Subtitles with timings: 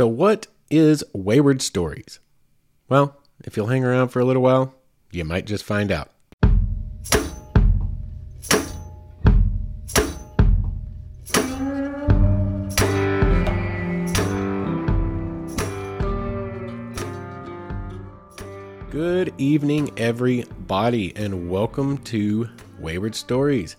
[0.00, 2.20] So, what is Wayward Stories?
[2.88, 4.72] Well, if you'll hang around for a little while,
[5.10, 6.10] you might just find out.
[18.88, 22.48] Good evening, everybody, and welcome to
[22.78, 23.76] Wayward Stories.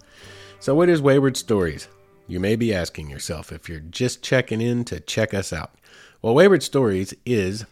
[0.60, 1.88] So, what is Wayward Stories?
[2.28, 5.72] You may be asking yourself if you're just checking in to check us out.
[6.22, 7.66] Well, Wayward Stories is,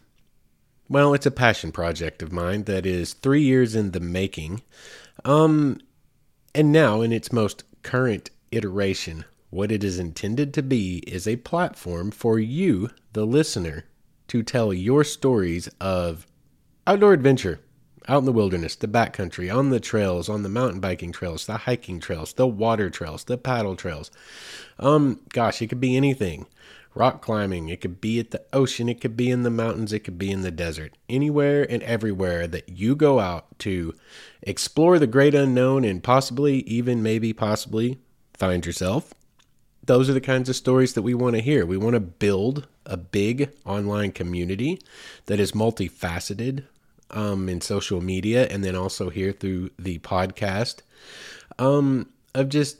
[0.89, 4.64] well, it's a passion project of mine that is three years in the making.
[5.23, 5.79] Um,
[6.56, 11.36] and now, in its most current iteration, what it is intended to be is a
[11.36, 13.86] platform for you, the listener,
[14.29, 16.25] to tell your stories of
[16.87, 17.59] outdoor adventure
[18.07, 21.57] out in the wilderness, the backcountry, on the trails, on the mountain biking trails, the
[21.57, 24.09] hiking trails, the water trails, the paddle trails.
[24.79, 26.47] Um, gosh, it could be anything.
[26.99, 30.01] Rock climbing, it could be at the ocean, it could be in the mountains, it
[30.01, 30.97] could be in the desert.
[31.07, 33.95] Anywhere and everywhere that you go out to
[34.41, 38.00] explore the great unknown and possibly, even maybe, possibly
[38.33, 39.14] find yourself.
[39.81, 41.66] Those are the kinds of stories that we want to hear.
[41.66, 44.81] We want to build a big online community
[45.28, 46.66] that is multifaceted,
[47.11, 50.81] um, in social media and then also here through the podcast
[51.58, 52.78] um, of just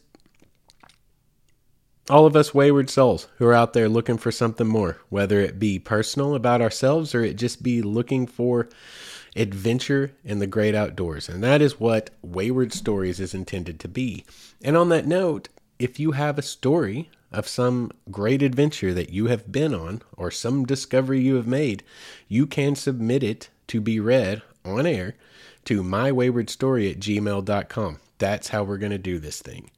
[2.10, 5.60] all of us wayward souls who are out there looking for something more, whether it
[5.60, 8.68] be personal about ourselves or it just be looking for
[9.36, 11.30] adventure in the great outdoors.
[11.30, 14.26] And that is what Wayward Stories is intended to be.
[14.62, 19.28] And on that note, if you have a story of some great adventure that you
[19.28, 21.84] have been on or some discovery you have made,
[22.28, 25.16] you can submit it to be read on air
[25.66, 28.00] to mywaywardstory at gmail.com.
[28.18, 29.70] That's how we're going to do this thing.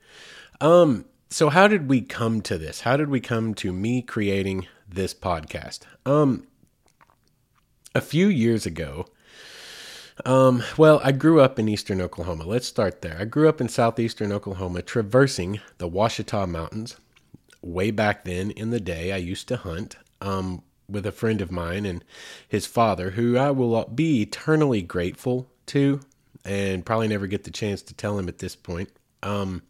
[0.61, 2.81] Um, so how did we come to this?
[2.81, 5.79] How did we come to me creating this podcast?
[6.05, 6.45] Um,
[7.95, 9.07] a few years ago,
[10.25, 12.43] um, well, I grew up in eastern Oklahoma.
[12.43, 13.17] Let's start there.
[13.19, 16.97] I grew up in southeastern Oklahoma, traversing the Ouachita Mountains.
[17.63, 19.95] Way back then in the day, I used to hunt.
[20.19, 20.61] Um,
[20.91, 22.03] with a friend of mine and
[22.47, 26.01] his father, who I will be eternally grateful to,
[26.43, 28.89] and probably never get the chance to tell him at this point.
[29.23, 29.61] Um,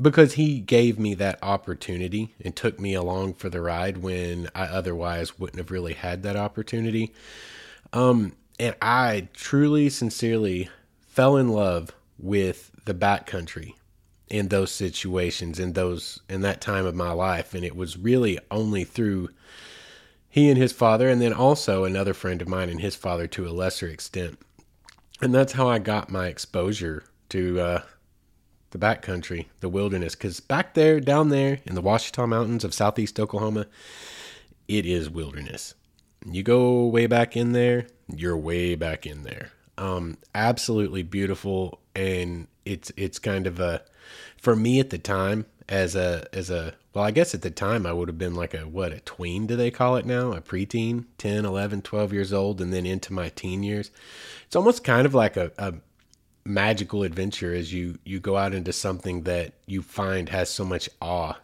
[0.00, 4.64] because he gave me that opportunity and took me along for the ride when I
[4.64, 7.12] otherwise wouldn't have really had that opportunity.
[7.92, 13.74] Um, and I truly, sincerely fell in love with the backcountry
[14.28, 18.38] in those situations in those in that time of my life and it was really
[18.50, 19.28] only through
[20.28, 23.48] he and his father and then also another friend of mine and his father to
[23.48, 24.38] a lesser extent
[25.20, 27.82] and that's how i got my exposure to uh,
[28.70, 33.18] the backcountry the wilderness because back there down there in the ouachita mountains of southeast
[33.18, 33.66] oklahoma
[34.70, 35.74] it is wilderness.
[36.24, 39.50] You go way back in there you're way back in there.
[39.78, 43.82] Um, absolutely beautiful and it's it's kind of a
[44.36, 47.86] for me at the time as a as a well i guess at the time
[47.86, 50.32] i would have been like a what a tween do they call it now?
[50.32, 53.90] A preteen 10 11 12 years old and then into my teen years.
[54.46, 55.74] It's almost kind of like a, a
[56.44, 60.88] magical adventure as you you go out into something that you find has so much
[61.00, 61.34] awe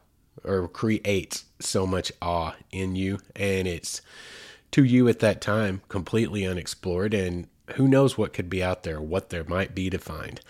[0.44, 4.00] or creates so much awe in you and it's
[4.70, 9.00] to you at that time completely unexplored and who knows what could be out there
[9.00, 10.40] what there might be to find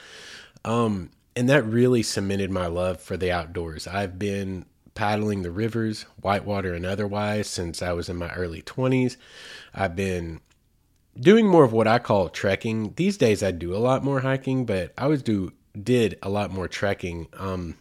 [0.64, 3.86] um and that really cemented my love for the outdoors.
[3.86, 4.64] I've been
[4.94, 9.18] paddling the rivers, whitewater and otherwise, since I was in my early 20s.
[9.74, 10.40] I've been
[11.18, 12.92] doing more of what I call trekking.
[12.96, 16.50] These days I do a lot more hiking, but I always do did a lot
[16.50, 17.28] more trekking.
[17.34, 17.76] Um,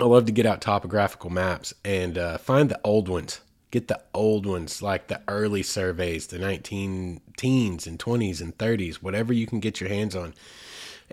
[0.00, 3.40] I love to get out topographical maps and uh, find the old ones.
[3.70, 8.96] Get the old ones, like the early surveys, the 19 teens and 20s and 30s,
[8.96, 10.34] whatever you can get your hands on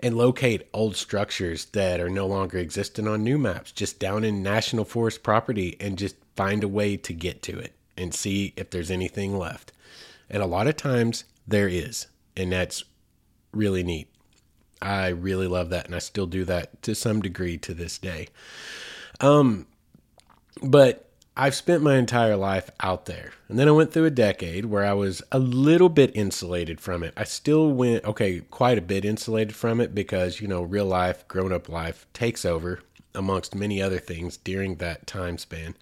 [0.00, 4.42] and locate old structures that are no longer existent on new maps, just down in
[4.42, 8.70] national forest property, and just find a way to get to it and see if
[8.70, 9.72] there's anything left.
[10.30, 12.06] And a lot of times there is,
[12.36, 12.84] and that's
[13.52, 14.08] really neat.
[14.80, 18.28] I really love that, and I still do that to some degree to this day.
[19.20, 19.66] Um,
[20.62, 23.30] but I've spent my entire life out there.
[23.48, 27.04] And then I went through a decade where I was a little bit insulated from
[27.04, 27.14] it.
[27.16, 31.26] I still went, okay, quite a bit insulated from it because, you know, real life,
[31.28, 32.80] grown up life takes over
[33.14, 35.76] amongst many other things during that time span.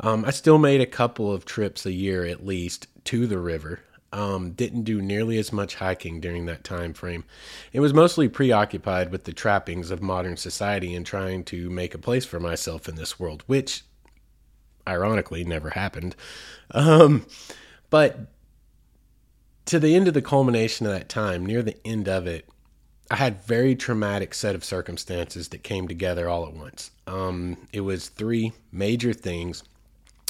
[0.00, 3.80] Um, I still made a couple of trips a year at least to the river.
[4.12, 7.24] Um, didn't do nearly as much hiking during that time frame.
[7.72, 11.98] It was mostly preoccupied with the trappings of modern society and trying to make a
[11.98, 13.84] place for myself in this world, which
[14.88, 16.16] ironically never happened.
[16.72, 17.24] Um,
[17.88, 18.32] but
[19.66, 22.48] to the end of the culmination of that time, near the end of it,
[23.10, 26.90] I had very traumatic set of circumstances that came together all at once.
[27.06, 29.64] Um, it was three major things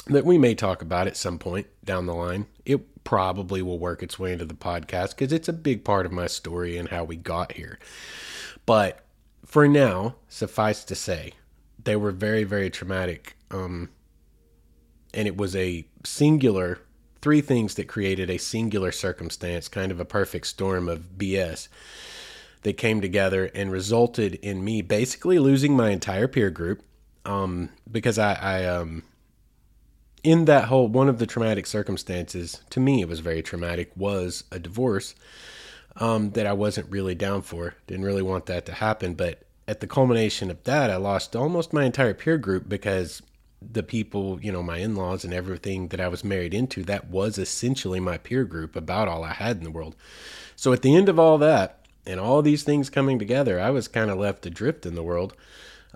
[0.07, 2.47] that we may talk about at some point down the line.
[2.65, 6.11] It probably will work its way into the podcast because it's a big part of
[6.11, 7.79] my story and how we got here.
[8.65, 9.05] But
[9.45, 11.33] for now, suffice to say,
[11.83, 13.35] they were very, very traumatic.
[13.49, 13.89] Um,
[15.13, 16.79] and it was a singular,
[17.21, 21.67] three things that created a singular circumstance, kind of a perfect storm of BS
[22.63, 26.83] that came together and resulted in me basically losing my entire peer group.
[27.25, 29.03] Um, because I, I, um,
[30.23, 34.43] in that whole one of the traumatic circumstances to me it was very traumatic was
[34.51, 35.15] a divorce
[35.97, 37.75] um, that I wasn't really down for.
[37.87, 41.73] Didn't really want that to happen, but at the culmination of that, I lost almost
[41.73, 43.21] my entire peer group because
[43.61, 47.09] the people, you know, my in laws and everything that I was married into, that
[47.09, 49.95] was essentially my peer group about all I had in the world.
[50.55, 53.87] So at the end of all that, and all these things coming together, I was
[53.87, 55.35] kind of left adrift in the world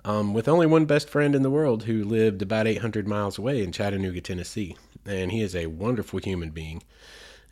[0.04, 3.62] um, with only one best friend in the world who lived about 800 miles away
[3.62, 4.76] in Chattanooga, Tennessee.
[5.04, 6.82] And he is a wonderful human being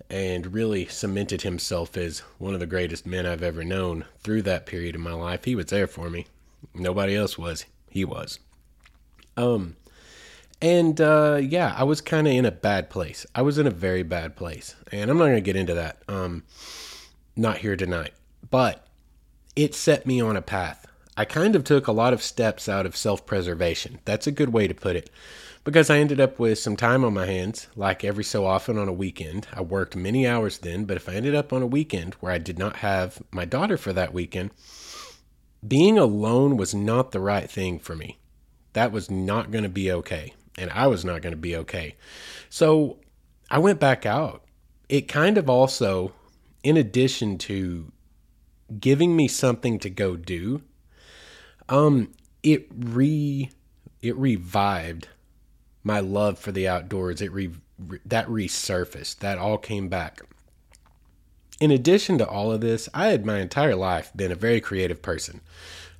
[0.09, 4.67] and really cemented himself as one of the greatest men I've ever known through that
[4.67, 5.45] period of my life.
[5.45, 6.27] He was there for me.
[6.75, 7.65] Nobody else was.
[7.91, 8.39] He was.
[9.37, 9.77] Um
[10.63, 13.27] and uh yeah, I was kind of in a bad place.
[13.35, 14.77] I was in a very bad place.
[14.93, 16.45] And I'm not going to get into that um
[17.37, 18.13] not here tonight.
[18.55, 18.87] But
[19.57, 20.87] it set me on a path.
[21.17, 23.99] I kind of took a lot of steps out of self-preservation.
[24.05, 25.11] That's a good way to put it
[25.65, 28.87] because I ended up with some time on my hands, like every so often on
[28.87, 29.49] a weekend.
[29.53, 32.39] I worked many hours then, but if I ended up on a weekend where I
[32.39, 34.53] did not have my daughter for that weekend,
[35.67, 38.21] being alone was not the right thing for me.
[38.75, 41.97] That was not going to be okay, and I was not going to be okay.
[42.51, 42.99] So
[43.51, 44.45] I went back out.
[44.89, 46.13] It kind of also,
[46.63, 47.91] in addition to
[48.81, 50.63] giving me something to go do,
[51.69, 52.13] um,
[52.43, 53.51] it re
[54.03, 55.09] it revived
[55.83, 57.51] my love for the outdoors, it re,
[58.05, 59.19] that resurfaced.
[59.19, 60.21] That all came back.
[61.61, 65.01] In addition to all of this, I had my entire life been a very creative
[65.03, 65.41] person.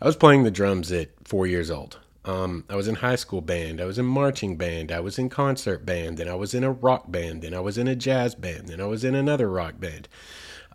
[0.01, 1.99] I was playing the drums at four years old.
[2.25, 3.81] Um, I was in high school band.
[3.81, 4.91] I was in marching band.
[4.91, 6.19] I was in concert band.
[6.19, 7.45] And I was in a rock band.
[7.45, 8.71] And I was in a jazz band.
[8.71, 10.09] And I was in another rock band.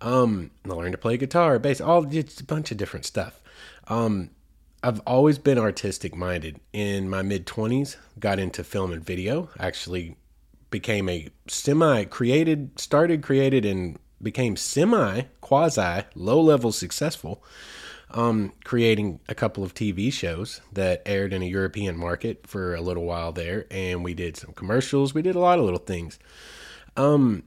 [0.01, 3.41] Um, I learned to play guitar, bass, all just a bunch of different stuff.
[3.87, 4.29] Um,
[4.81, 6.59] I've always been artistic minded.
[6.71, 9.49] In my mid 20s, got into film and video.
[9.59, 10.15] Actually
[10.69, 17.43] became a semi created, started created and became semi quasi low level successful.
[18.11, 22.81] Um, creating a couple of TV shows that aired in a European market for a
[22.81, 25.13] little while there, and we did some commercials.
[25.13, 26.17] We did a lot of little things.
[26.97, 27.43] Um,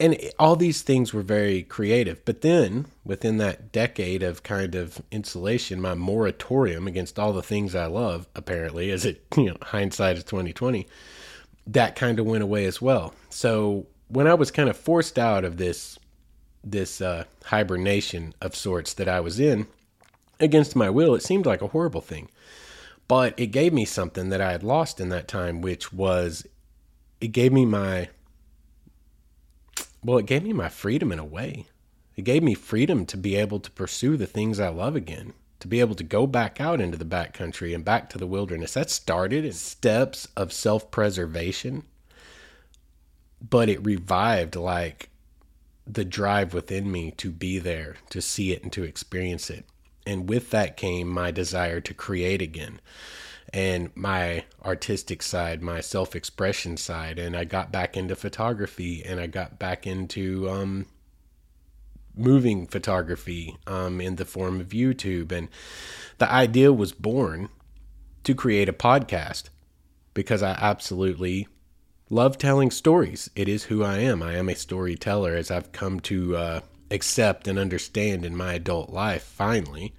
[0.00, 2.24] and all these things were very creative.
[2.24, 7.74] But then, within that decade of kind of insulation, my moratorium against all the things
[7.74, 10.86] I love, apparently, as it you know hindsight is twenty twenty,
[11.66, 13.14] that kind of went away as well.
[13.30, 15.98] So when I was kind of forced out of this
[16.62, 19.66] this uh, hibernation of sorts that I was in
[20.40, 22.30] against my will, it seemed like a horrible thing.
[23.06, 26.46] But it gave me something that I had lost in that time, which was
[27.20, 28.08] it gave me my
[30.04, 31.66] well, it gave me my freedom in a way.
[32.14, 35.66] It gave me freedom to be able to pursue the things I love again, to
[35.66, 38.74] be able to go back out into the backcountry and back to the wilderness.
[38.74, 41.84] That started as steps of self preservation,
[43.40, 45.08] but it revived like
[45.86, 49.64] the drive within me to be there, to see it, and to experience it.
[50.06, 52.80] And with that came my desire to create again
[53.54, 57.20] and my artistic side, my self expression side.
[57.20, 60.86] And I got back into photography and I got back into um,
[62.16, 65.30] moving photography um, in the form of YouTube.
[65.30, 65.48] And
[66.18, 67.48] the idea was born
[68.24, 69.50] to create a podcast
[70.14, 71.46] because I absolutely
[72.10, 73.30] love telling stories.
[73.36, 74.20] It is who I am.
[74.20, 78.90] I am a storyteller, as I've come to uh, accept and understand in my adult
[78.90, 79.94] life finally.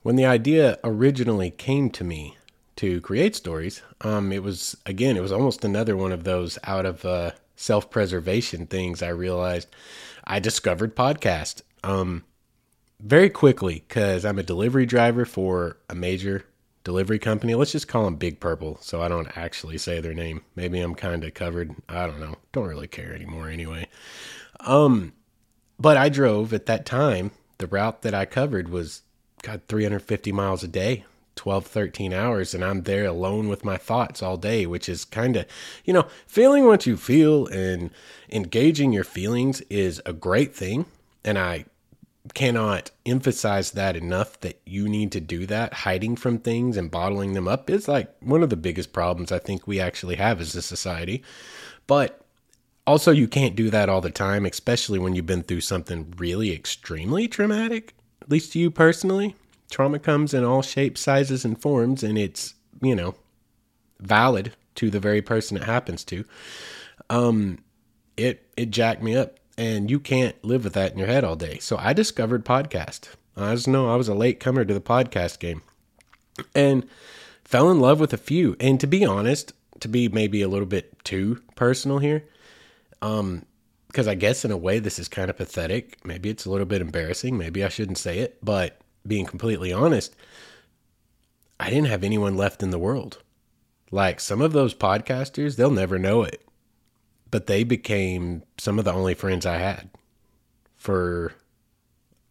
[0.00, 2.37] When the idea originally came to me,
[2.78, 3.82] to create stories.
[4.02, 7.90] Um, it was again, it was almost another one of those out of uh, self
[7.90, 9.02] preservation things.
[9.02, 9.68] I realized
[10.22, 12.24] I discovered podcast um,
[13.00, 16.44] very quickly because I'm a delivery driver for a major
[16.84, 17.56] delivery company.
[17.56, 20.42] Let's just call them Big Purple, so I don't actually say their name.
[20.54, 21.74] Maybe I'm kind of covered.
[21.88, 22.36] I don't know.
[22.52, 23.88] Don't really care anymore anyway.
[24.60, 25.14] Um,
[25.80, 27.32] but I drove at that time.
[27.58, 29.02] The route that I covered was
[29.42, 31.04] God 350 miles a day
[31.38, 35.36] 12, 13 hours and I'm there alone with my thoughts all day, which is kind
[35.36, 35.46] of,
[35.84, 37.90] you know, feeling what you feel and
[38.30, 40.84] engaging your feelings is a great thing.
[41.24, 41.66] And I
[42.34, 45.72] cannot emphasize that enough that you need to do that.
[45.72, 49.38] Hiding from things and bottling them up is like one of the biggest problems I
[49.38, 51.22] think we actually have as a society.
[51.86, 52.20] But
[52.84, 56.52] also, you can't do that all the time, especially when you've been through something really
[56.52, 59.36] extremely traumatic, at least to you personally.
[59.70, 63.14] Trauma comes in all shapes, sizes, and forms, and it's, you know,
[64.00, 66.24] valid to the very person it happens to.
[67.10, 67.58] Um,
[68.16, 71.36] it it jacked me up and you can't live with that in your head all
[71.36, 71.58] day.
[71.58, 73.08] So I discovered podcast.
[73.36, 75.62] I just know I was a late comer to the podcast game
[76.54, 76.88] and
[77.44, 78.56] fell in love with a few.
[78.60, 82.24] And to be honest, to be maybe a little bit too personal here,
[83.02, 83.44] um,
[83.88, 86.04] because I guess in a way this is kind of pathetic.
[86.04, 87.36] Maybe it's a little bit embarrassing.
[87.36, 90.14] Maybe I shouldn't say it, but being completely honest,
[91.58, 93.22] I didn't have anyone left in the world.
[93.90, 96.48] Like some of those podcasters, they'll never know it
[97.30, 99.90] but they became some of the only friends I had
[100.76, 101.34] for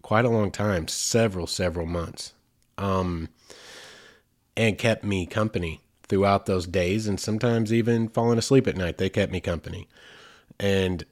[0.01, 2.33] quite a long time, several, several months,
[2.77, 3.29] um,
[4.55, 7.07] and kept me company throughout those days.
[7.07, 9.87] And sometimes even falling asleep at night, they kept me company.
[10.59, 11.05] And,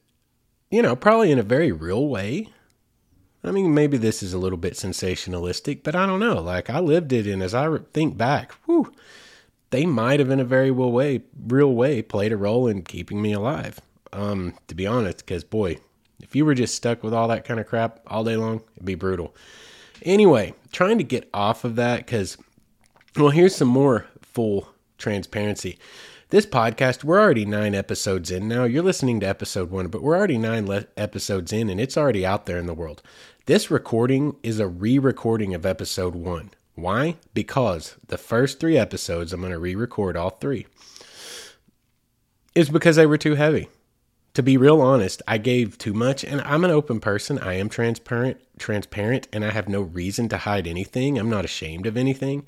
[0.72, 2.50] you know, probably in a very real way.
[3.48, 6.42] I mean, maybe this is a little bit sensationalistic, but I don't know.
[6.42, 8.92] Like, I lived it, and as I think back, whew,
[9.72, 13.22] they might have in a very real way, real way, played a role in keeping
[13.22, 13.80] me alive.
[14.14, 15.78] Um, to be honest, because boy,
[16.22, 18.86] if you were just stuck with all that kind of crap all day long, it'd
[18.86, 19.36] be brutal.
[20.04, 22.38] Anyway, trying to get off of that because,
[23.18, 25.78] well, here's some more full transparency.
[26.30, 28.64] This podcast, we're already nine episodes in now.
[28.64, 32.26] You're listening to episode one, but we're already nine le- episodes in and it's already
[32.26, 33.02] out there in the world.
[33.48, 36.50] This recording is a re recording of episode one.
[36.74, 37.18] Why?
[37.36, 40.66] Because the first three episodes, I'm going to re record all three,
[42.56, 43.70] is because they were too heavy.
[44.34, 47.38] To be real honest, I gave too much and I'm an open person.
[47.38, 51.20] I am transparent, transparent and I have no reason to hide anything.
[51.20, 52.48] I'm not ashamed of anything.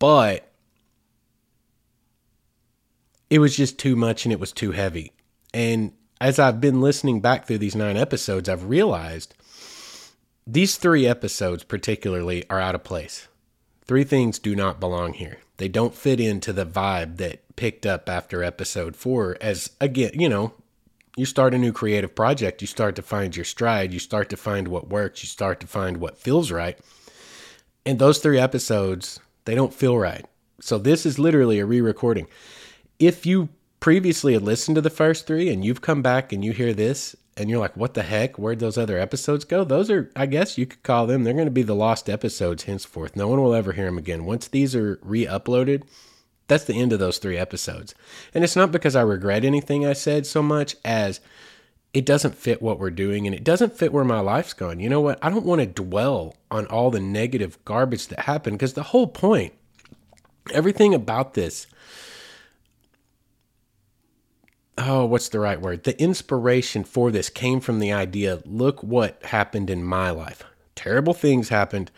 [0.00, 0.50] But
[3.30, 5.12] it was just too much and it was too heavy.
[5.54, 9.36] And as I've been listening back through these 9 episodes, I've realized
[10.50, 13.28] these 3 episodes particularly are out of place.
[13.84, 15.38] Three things do not belong here.
[15.58, 20.26] They don't fit into the vibe that picked up after episode four, as again, you
[20.26, 20.54] know,
[21.18, 24.38] you start a new creative project, you start to find your stride, you start to
[24.38, 26.78] find what works, you start to find what feels right.
[27.84, 30.24] And those three episodes, they don't feel right.
[30.60, 32.26] So this is literally a re recording.
[32.98, 33.50] If you
[33.80, 37.16] previously had listened to the first three and you've come back and you hear this
[37.38, 38.38] and you're like, what the heck?
[38.38, 39.64] Where'd those other episodes go?
[39.64, 42.64] Those are, I guess you could call them, they're going to be the lost episodes
[42.64, 43.14] henceforth.
[43.14, 44.24] No one will ever hear them again.
[44.24, 45.84] Once these are re uploaded,
[46.48, 47.94] that's the end of those three episodes.
[48.34, 51.20] And it's not because I regret anything I said so much as
[51.94, 54.80] it doesn't fit what we're doing and it doesn't fit where my life's going.
[54.80, 55.18] You know what?
[55.22, 59.06] I don't want to dwell on all the negative garbage that happened because the whole
[59.06, 59.52] point,
[60.52, 61.66] everything about this,
[64.78, 65.84] oh, what's the right word?
[65.84, 70.44] The inspiration for this came from the idea look what happened in my life.
[70.74, 71.90] Terrible things happened,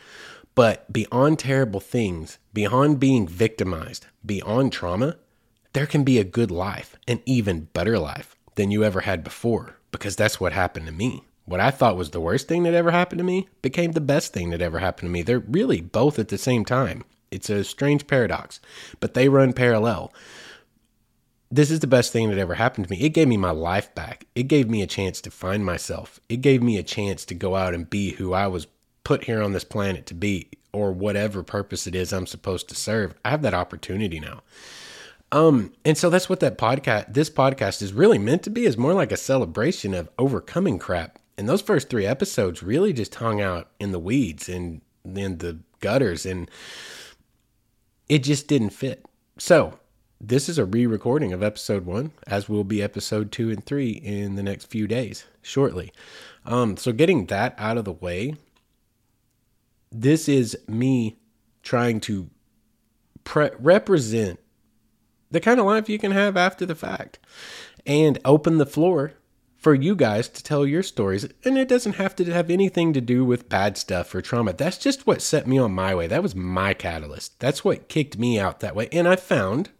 [0.54, 5.16] but beyond terrible things, beyond being victimized, beyond trauma,
[5.72, 9.76] there can be a good life, an even better life than you ever had before,
[9.92, 11.24] because that's what happened to me.
[11.44, 14.32] What I thought was the worst thing that ever happened to me became the best
[14.32, 15.22] thing that ever happened to me.
[15.22, 17.04] They're really both at the same time.
[17.30, 18.60] It's a strange paradox,
[18.98, 20.12] but they run parallel
[21.50, 23.00] this is the best thing that ever happened to me.
[23.00, 24.26] It gave me my life back.
[24.34, 26.20] It gave me a chance to find myself.
[26.28, 28.68] It gave me a chance to go out and be who I was
[29.02, 32.76] put here on this planet to be or whatever purpose it is I'm supposed to
[32.76, 33.14] serve.
[33.24, 34.42] I have that opportunity now.
[35.32, 38.76] Um, and so that's what that podcast, this podcast is really meant to be is
[38.76, 41.18] more like a celebration of overcoming crap.
[41.36, 45.58] And those first three episodes really just hung out in the weeds and in the
[45.80, 46.48] gutters and
[48.08, 49.04] it just didn't fit.
[49.38, 49.78] So
[50.20, 53.92] this is a re recording of episode one, as will be episode two and three
[53.92, 55.92] in the next few days, shortly.
[56.44, 58.34] Um, so, getting that out of the way,
[59.90, 61.16] this is me
[61.62, 62.28] trying to
[63.24, 64.38] pre- represent
[65.30, 67.18] the kind of life you can have after the fact
[67.86, 69.14] and open the floor
[69.56, 71.26] for you guys to tell your stories.
[71.44, 74.52] And it doesn't have to have anything to do with bad stuff or trauma.
[74.52, 76.06] That's just what set me on my way.
[76.06, 77.38] That was my catalyst.
[77.40, 78.88] That's what kicked me out that way.
[78.90, 79.70] And I found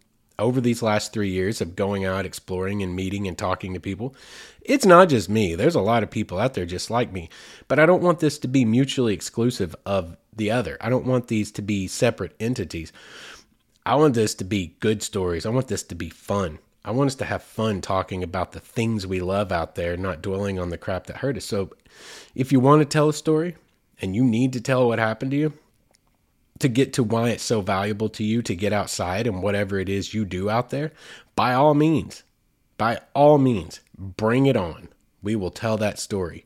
[0.40, 4.14] over these last three years of going out, exploring, and meeting and talking to people,
[4.62, 5.54] it's not just me.
[5.54, 7.28] There's a lot of people out there just like me.
[7.68, 10.76] But I don't want this to be mutually exclusive of the other.
[10.80, 12.92] I don't want these to be separate entities.
[13.85, 15.47] I want this to be good stories.
[15.47, 16.59] I want this to be fun.
[16.85, 20.23] I want us to have fun talking about the things we love out there, not
[20.23, 21.44] dwelling on the crap that hurt us.
[21.44, 21.70] So,
[22.35, 23.56] if you want to tell a story
[24.00, 25.52] and you need to tell what happened to you
[26.61, 29.88] to get to why it's so valuable to you to get outside and whatever it
[29.88, 30.93] is you do out there,
[31.35, 32.23] by all means,
[32.79, 34.88] by all means, bring it on.
[35.23, 36.45] We will tell that story.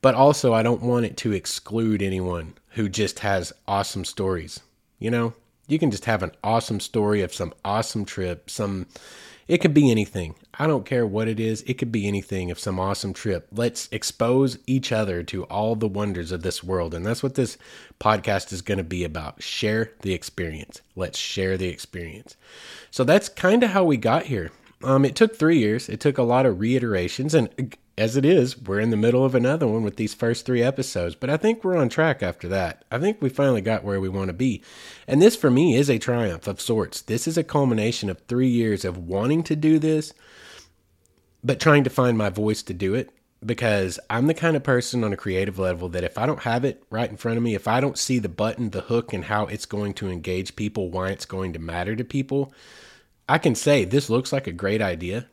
[0.00, 4.60] But also, I don't want it to exclude anyone who just has awesome stories.
[4.98, 5.34] You know,
[5.66, 8.86] you can just have an awesome story of some awesome trip, some
[9.46, 10.36] it could be anything.
[10.54, 11.62] I don't care what it is.
[11.62, 13.46] It could be anything of some awesome trip.
[13.52, 16.94] Let's expose each other to all the wonders of this world.
[16.94, 17.58] And that's what this
[18.00, 19.42] podcast is going to be about.
[19.42, 20.80] Share the experience.
[20.96, 22.36] Let's share the experience.
[22.90, 24.50] So that's kind of how we got here.
[24.84, 25.88] Um, it took three years.
[25.88, 27.34] It took a lot of reiterations.
[27.34, 30.62] And as it is, we're in the middle of another one with these first three
[30.62, 32.84] episodes, but I think we're on track after that.
[32.90, 34.62] I think we finally got where we want to be.
[35.06, 37.02] And this, for me, is a triumph of sorts.
[37.02, 40.12] This is a culmination of three years of wanting to do this,
[41.42, 43.10] but trying to find my voice to do it
[43.44, 46.64] because I'm the kind of person on a creative level that if I don't have
[46.64, 49.26] it right in front of me, if I don't see the button, the hook, and
[49.26, 52.52] how it's going to engage people, why it's going to matter to people,
[53.28, 55.28] I can say this looks like a great idea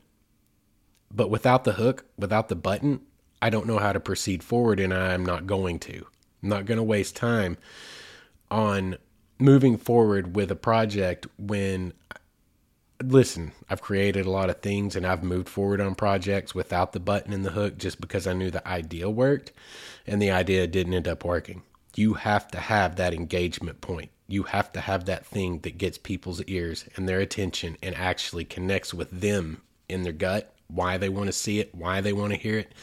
[1.13, 3.01] but without the hook, without the button,
[3.41, 6.05] I don't know how to proceed forward, and I'm not going to.
[6.43, 7.57] I'm not going to waste time
[8.49, 8.97] on
[9.39, 11.93] moving forward with a project when
[13.03, 16.99] listen, I've created a lot of things and I've moved forward on projects without the
[16.99, 19.51] button and the hook just because I knew the idea worked
[20.05, 21.63] and the idea didn't end up working.
[21.95, 24.11] You have to have that engagement point.
[24.27, 28.45] You have to have that thing that gets people's ears and their attention and actually
[28.45, 32.33] connects with them in their gut why they want to see it, why they want
[32.33, 32.73] to hear it,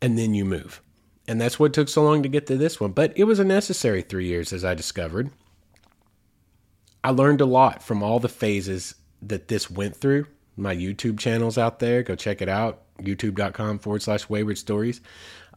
[0.00, 0.80] and then you move.
[1.26, 2.92] And that's what took so long to get to this one.
[2.92, 5.30] But it was a necessary three years, as I discovered.
[7.04, 10.26] I learned a lot from all the phases that this went through.
[10.56, 12.02] My YouTube channel's out there.
[12.02, 12.82] Go check it out.
[13.00, 15.00] YouTube.com forward slash wayward stories.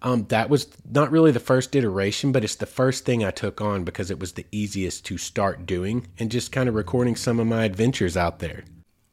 [0.04, 3.62] Um, that was not really the first iteration, but it's the first thing I took
[3.62, 7.40] on because it was the easiest to start doing and just kind of recording some
[7.40, 8.64] of my adventures out there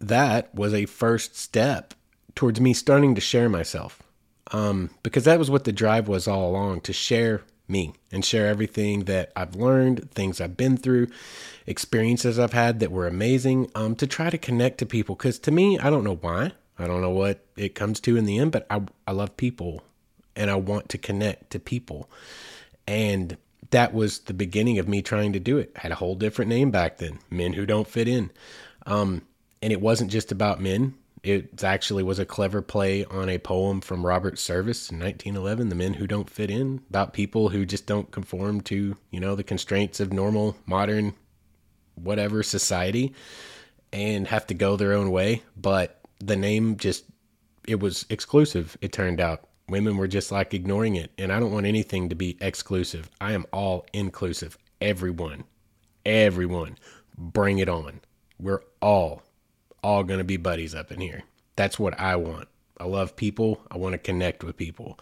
[0.01, 1.94] that was a first step
[2.35, 4.03] towards me starting to share myself.
[4.51, 8.46] Um, because that was what the drive was all along to share me and share
[8.46, 11.09] everything that I've learned, things I've been through,
[11.66, 15.16] experiences I've had that were amazing, um, to try to connect to people.
[15.16, 18.24] Because to me, I don't know why, I don't know what it comes to in
[18.24, 19.83] the end, but I, I love people
[20.38, 22.09] and I want to connect to people.
[22.87, 23.37] And
[23.70, 25.72] that was the beginning of me trying to do it.
[25.77, 28.31] I had a whole different name back then Men Who Don't Fit In.
[28.87, 29.22] Um,
[29.61, 30.94] and it wasn't just about men.
[31.22, 35.74] It actually was a clever play on a poem from Robert Service in 1911, "The
[35.74, 39.42] Men Who Don't Fit In," about people who just don't conform to, you know, the
[39.42, 41.14] constraints of normal modern
[41.96, 43.12] whatever society
[43.92, 45.42] and have to go their own way.
[45.57, 47.05] But the name just
[47.66, 48.79] it was exclusive.
[48.81, 52.14] It turned out women were just like ignoring it, and I don't want anything to
[52.14, 53.11] be exclusive.
[53.20, 54.59] I am all inclusive.
[54.81, 55.44] Everyone,
[56.07, 56.78] everyone,
[57.16, 58.00] bring it on.
[58.38, 59.22] We're all
[59.83, 61.22] all going to be buddies up in here.
[61.57, 62.48] That's what I want.
[62.78, 63.61] I love people.
[63.70, 64.98] I want to connect with people.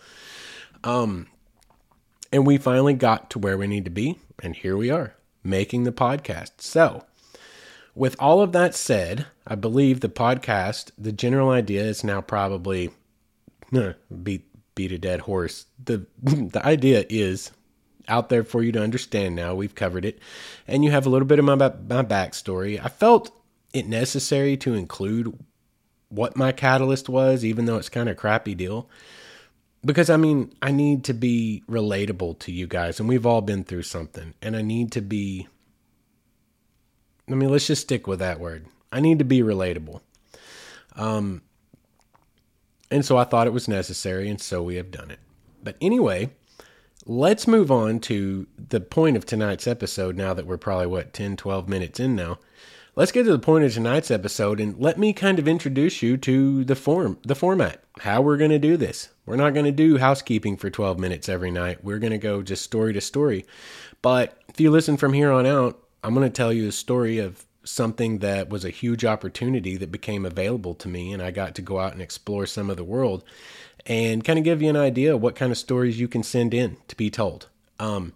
[0.84, 1.28] Um,
[2.32, 5.84] and we finally got to where we need to be, and here we are making
[5.84, 6.52] the podcast.
[6.58, 7.04] So,
[7.94, 12.90] with all of that said, I believe the podcast, the general idea is now probably
[14.22, 14.44] beat
[14.76, 15.66] beat a dead horse.
[15.84, 17.50] the The idea is
[18.06, 19.56] out there for you to understand now.
[19.56, 20.20] We've covered it,
[20.68, 22.80] and you have a little bit of my my backstory.
[22.80, 23.36] I felt
[23.72, 25.36] it necessary to include
[26.08, 28.88] what my catalyst was, even though it's kind of crappy deal.
[29.84, 33.64] Because I mean, I need to be relatable to you guys, and we've all been
[33.64, 35.48] through something, and I need to be.
[37.28, 38.66] I mean, let's just stick with that word.
[38.92, 40.00] I need to be relatable.
[40.94, 41.42] Um,
[42.90, 45.18] and so I thought it was necessary, and so we have done it.
[45.62, 46.30] But anyway,
[47.04, 51.36] let's move on to the point of tonight's episode now that we're probably, what, 10,
[51.36, 52.38] 12 minutes in now
[52.96, 56.16] let's get to the point of tonight's episode and let me kind of introduce you
[56.16, 59.10] to the form, the format, how we're going to do this.
[59.26, 61.84] We're not going to do housekeeping for 12 minutes every night.
[61.84, 63.44] We're going to go just story to story.
[64.02, 67.18] But if you listen from here on out, I'm going to tell you a story
[67.18, 71.54] of something that was a huge opportunity that became available to me and I got
[71.56, 73.24] to go out and explore some of the world
[73.84, 76.54] and kind of give you an idea of what kind of stories you can send
[76.54, 77.48] in to be told.
[77.78, 78.12] Um,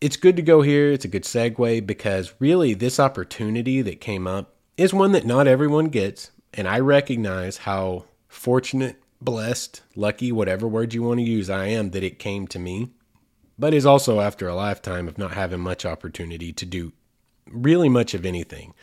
[0.00, 0.90] it's good to go here.
[0.90, 5.46] It's a good segue because really this opportunity that came up is one that not
[5.46, 6.30] everyone gets.
[6.54, 11.90] And I recognize how fortunate, blessed, lucky, whatever word you want to use, I am
[11.92, 12.90] that it came to me.
[13.58, 16.92] but is also after a lifetime of not having much opportunity to do
[17.50, 18.74] really much of anything.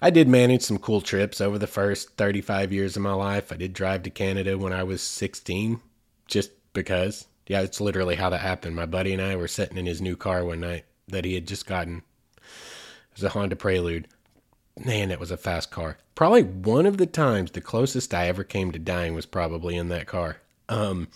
[0.00, 3.50] I did manage some cool trips over the first 35 years of my life.
[3.52, 5.80] I did drive to Canada when I was 16,
[6.26, 7.26] just because.
[7.46, 8.76] Yeah, it's literally how that happened.
[8.76, 11.48] My buddy and I were sitting in his new car one night that he had
[11.48, 12.02] just gotten.
[12.36, 14.06] It was a Honda Prelude.
[14.84, 15.98] Man, that was a fast car.
[16.14, 19.88] Probably one of the times the closest I ever came to dying was probably in
[19.88, 20.36] that car.
[20.68, 21.08] Um,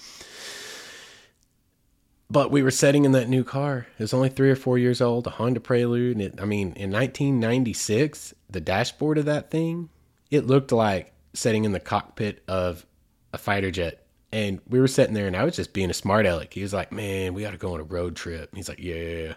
[2.32, 3.86] but we were sitting in that new car.
[3.98, 6.16] It was only three or four years old, a Honda Prelude.
[6.16, 9.90] And it, I mean, in 1996, the dashboard of that thing,
[10.30, 12.86] it looked like sitting in the cockpit of
[13.34, 14.06] a fighter jet.
[14.32, 16.54] And we were sitting there, and I was just being a smart aleck.
[16.54, 19.34] He was like, "Man, we got to go on a road trip." He's like, "Yeah."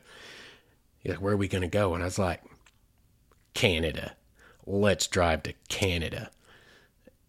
[0.99, 2.41] He's like, "Where are we gonna go?" And I was like,
[3.53, 4.15] "Canada.
[4.65, 6.31] Let's drive to Canada."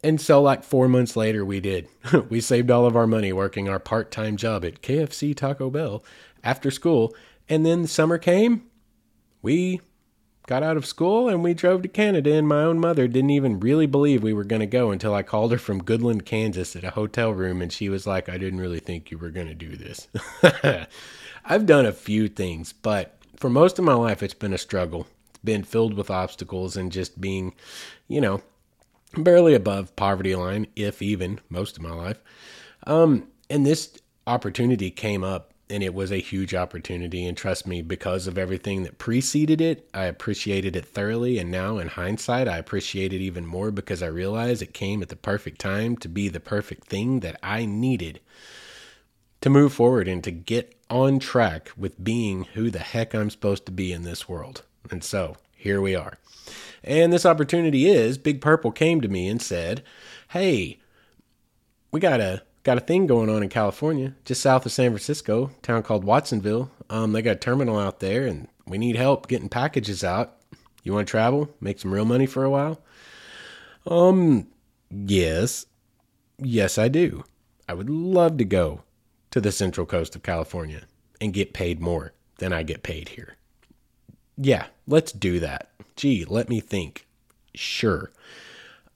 [0.02, 1.88] And so, like four months later, we did.
[2.28, 6.04] we saved all of our money working our part time job at KFC Taco Bell
[6.44, 7.14] after school.
[7.48, 8.64] And then the summer came.
[9.42, 9.80] We
[10.46, 12.32] got out of school and we drove to Canada.
[12.34, 15.22] And my own mother didn't even really believe we were going to go until I
[15.22, 17.60] called her from Goodland, Kansas at a hotel room.
[17.60, 20.08] And she was like, I didn't really think you were going to do this.
[21.44, 25.06] I've done a few things, but for most of my life, it's been a struggle.
[25.30, 27.54] It's been filled with obstacles and just being,
[28.08, 28.42] you know,
[29.14, 32.20] barely above poverty line, if even, most of my life.
[32.86, 37.26] Um, and this opportunity came up and it was a huge opportunity.
[37.26, 41.38] And trust me, because of everything that preceded it, I appreciated it thoroughly.
[41.38, 45.08] And now, in hindsight, I appreciate it even more because I realized it came at
[45.08, 48.20] the perfect time to be the perfect thing that I needed
[49.40, 53.66] to move forward and to get on track with being who the heck I'm supposed
[53.66, 54.62] to be in this world.
[54.90, 56.16] And so, here we are.
[56.84, 59.82] And this opportunity is Big Purple came to me and said,
[60.28, 60.78] "Hey,
[61.90, 65.50] we got a got a thing going on in California, just south of San Francisco,
[65.62, 66.70] town called Watsonville.
[66.88, 70.36] Um, they got a terminal out there, and we need help getting packages out.
[70.84, 72.80] You want to travel, make some real money for a while?"
[73.88, 74.46] Um,
[74.90, 75.66] yes,
[76.38, 77.24] yes, I do.
[77.68, 78.82] I would love to go
[79.32, 80.82] to the central coast of California
[81.20, 83.36] and get paid more than I get paid here.
[84.36, 85.70] Yeah, let's do that.
[85.96, 87.06] Gee, let me think.
[87.54, 88.10] Sure.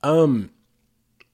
[0.03, 0.51] Um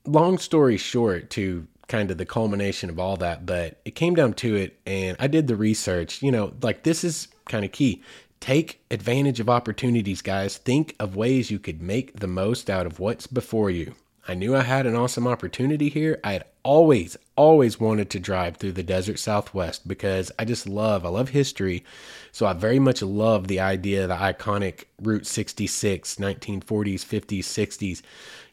[0.05, 4.33] long story short to kind of the culmination of all that, but it came down
[4.33, 6.21] to it and I did the research.
[6.21, 8.01] You know, like this is kind of key.
[8.39, 10.57] Take advantage of opportunities, guys.
[10.57, 13.95] Think of ways you could make the most out of what's before you.
[14.27, 16.19] I knew I had an awesome opportunity here.
[16.21, 21.05] I had always, always wanted to drive through the desert southwest because I just love,
[21.05, 21.85] I love history.
[22.33, 28.01] So I very much love the idea, of the iconic Route 66, 1940s, 50s, 60s,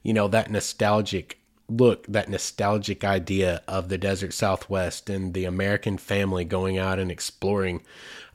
[0.04, 5.98] you know, that nostalgic look, that nostalgic idea of the desert southwest and the American
[5.98, 7.82] family going out and exploring.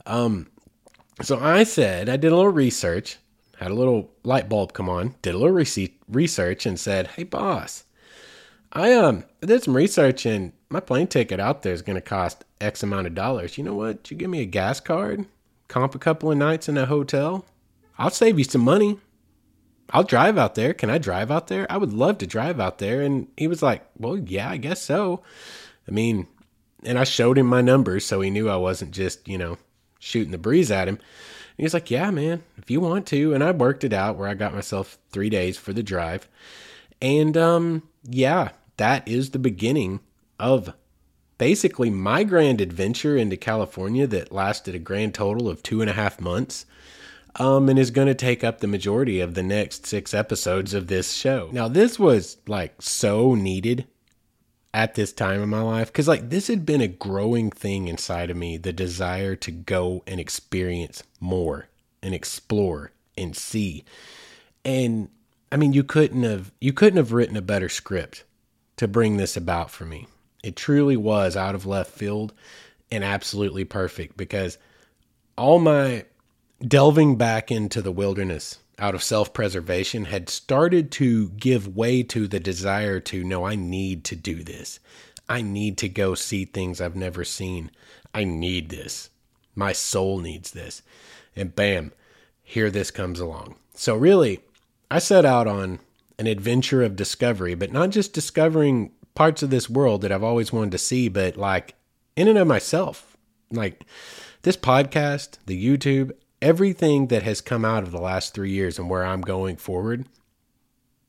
[0.04, 0.48] Um,
[1.22, 3.16] so I said, I did a little research
[3.60, 7.84] had a little light bulb come on, did a little research, and said, "Hey, boss,
[8.72, 12.44] I um did some research, and my plane ticket out there is going to cost
[12.58, 13.58] X amount of dollars.
[13.58, 14.10] You know what?
[14.10, 15.26] You give me a gas card,
[15.68, 17.44] comp a couple of nights in a hotel.
[17.98, 18.98] I'll save you some money.
[19.90, 20.72] I'll drive out there.
[20.72, 21.70] Can I drive out there?
[21.70, 24.80] I would love to drive out there." And he was like, "Well, yeah, I guess
[24.82, 25.22] so.
[25.86, 26.26] I mean."
[26.82, 29.58] And I showed him my numbers, so he knew I wasn't just, you know,
[29.98, 30.98] shooting the breeze at him.
[31.60, 33.34] He's like, Yeah, man, if you want to.
[33.34, 36.28] And I worked it out where I got myself three days for the drive.
[37.02, 40.00] And um, yeah, that is the beginning
[40.38, 40.74] of
[41.38, 45.94] basically my grand adventure into California that lasted a grand total of two and a
[45.94, 46.66] half months.
[47.36, 50.88] Um, and is going to take up the majority of the next six episodes of
[50.88, 51.48] this show.
[51.52, 53.86] Now, this was like so needed
[54.72, 58.30] at this time in my life because like this had been a growing thing inside
[58.30, 61.68] of me the desire to go and experience more
[62.02, 63.84] and explore and see.
[64.64, 65.08] And
[65.52, 68.24] i mean you couldn't have you couldn't have written a better script
[68.76, 70.06] to bring this about for me.
[70.42, 72.32] It truly was out of left field
[72.90, 74.56] and absolutely perfect because
[75.36, 76.04] all my
[76.66, 82.26] delving back into the wilderness out of self preservation had started to give way to
[82.26, 84.80] the desire to know I need to do this.
[85.28, 87.70] I need to go see things I've never seen.
[88.12, 89.10] I need this.
[89.54, 90.82] My soul needs this.
[91.36, 91.92] And bam,
[92.42, 93.56] here this comes along.
[93.74, 94.40] So, really,
[94.90, 95.78] I set out on
[96.18, 100.52] an adventure of discovery, but not just discovering parts of this world that I've always
[100.52, 101.74] wanted to see, but like
[102.16, 103.16] in and of myself.
[103.52, 103.84] Like
[104.42, 106.12] this podcast, the YouTube,
[106.42, 110.06] everything that has come out of the last three years and where I'm going forward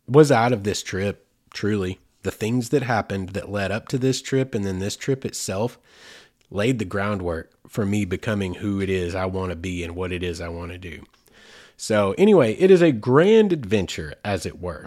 [0.07, 1.99] was out of this trip, truly.
[2.23, 5.79] The things that happened that led up to this trip and then this trip itself,
[6.51, 10.11] laid the groundwork for me becoming who it is I want to be and what
[10.11, 11.03] it is I want to do.
[11.77, 14.85] So, anyway, it is a grand adventure, as it were.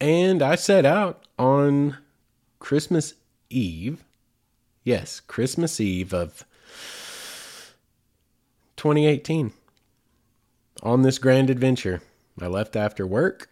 [0.00, 1.98] And I set out on
[2.60, 3.14] Christmas
[3.50, 4.04] Eve.
[4.84, 6.46] Yes, Christmas Eve of
[8.86, 9.52] 2018
[10.84, 12.00] on this grand adventure.
[12.40, 13.50] I left after work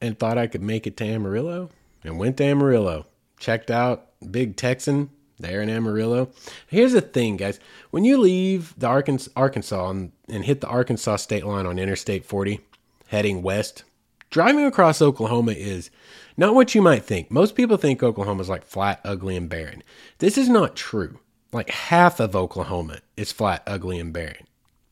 [0.00, 1.68] and thought I could make it to Amarillo
[2.02, 3.04] and went to Amarillo.
[3.38, 6.30] Checked out Big Texan there in Amarillo.
[6.68, 7.60] Here's the thing, guys.
[7.90, 12.60] When you leave the Arkansas, and hit the Arkansas state line on Interstate 40,
[13.08, 13.84] heading west,
[14.30, 15.90] driving across Oklahoma is
[16.38, 17.30] not what you might think.
[17.30, 19.82] Most people think Oklahoma is like flat, ugly, and barren.
[20.16, 21.18] This is not true.
[21.52, 24.46] Like half of Oklahoma is flat, ugly, and barren.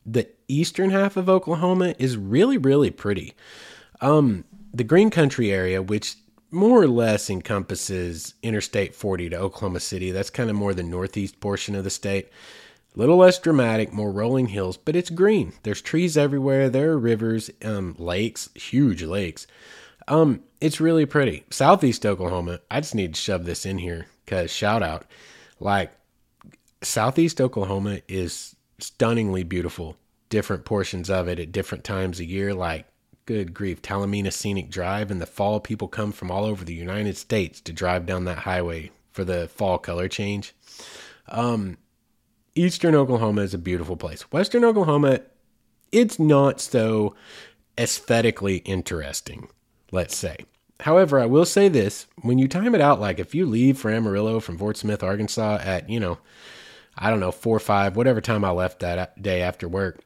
[0.05, 3.33] The eastern half of Oklahoma is really, really pretty.
[4.01, 4.43] Um,
[4.73, 6.15] the Green Country area, which
[6.51, 10.11] more or less encompasses Interstate 40 to Oklahoma City.
[10.11, 12.29] That's kind of more the northeast portion of the state.
[12.95, 15.53] A little less dramatic, more rolling hills, but it's green.
[15.63, 16.69] There's trees everywhere.
[16.69, 19.45] There are rivers, um, lakes, huge lakes.
[20.07, 21.43] Um, it's really pretty.
[21.51, 25.05] Southeast Oklahoma, I just need to shove this in here because shout out.
[25.59, 25.91] Like,
[26.81, 29.97] Southeast Oklahoma is stunningly beautiful.
[30.29, 32.53] Different portions of it at different times a year.
[32.53, 32.85] Like,
[33.25, 35.11] good grief, Talimena Scenic Drive.
[35.11, 38.39] In the fall, people come from all over the United States to drive down that
[38.39, 40.53] highway for the fall color change.
[41.27, 41.77] Um,
[42.55, 44.21] Eastern Oklahoma is a beautiful place.
[44.31, 45.19] Western Oklahoma,
[45.91, 47.15] it's not so
[47.77, 49.49] aesthetically interesting,
[49.91, 50.37] let's say.
[50.81, 53.91] However, I will say this when you time it out, like if you leave for
[53.91, 56.19] Amarillo from Fort Smith, Arkansas at, you know,
[56.99, 59.99] I don't know, four or five, whatever time I left that day after work,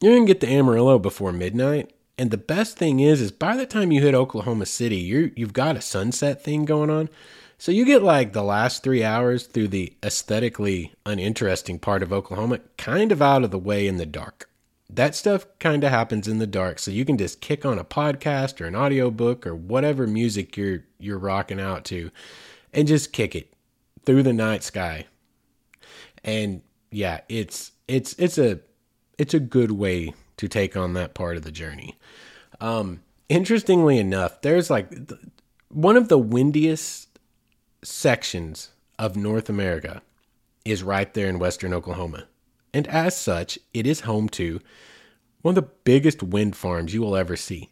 [0.00, 3.56] you're going to get to Amarillo before midnight and the best thing is, is by
[3.56, 7.08] the time you hit Oklahoma City, you you've got a sunset thing going on.
[7.58, 12.60] So you get like the last three hours through the aesthetically uninteresting part of Oklahoma
[12.76, 14.48] kind of out of the way in the dark.
[14.90, 17.84] That stuff kind of happens in the dark, so you can just kick on a
[17.84, 22.10] podcast or an audiobook or whatever music you're you're rocking out to
[22.72, 23.52] and just kick it
[24.04, 25.06] through the night sky.
[26.24, 28.60] And yeah, it's it's it's a
[29.18, 31.98] it's a good way to take on that part of the journey.
[32.60, 34.90] Um, interestingly enough, there's like
[35.68, 37.18] one of the windiest
[37.82, 40.02] sections of North America
[40.64, 42.26] is right there in western Oklahoma.
[42.72, 44.60] And as such, it is home to
[45.42, 47.70] one of the biggest wind farms you will ever see.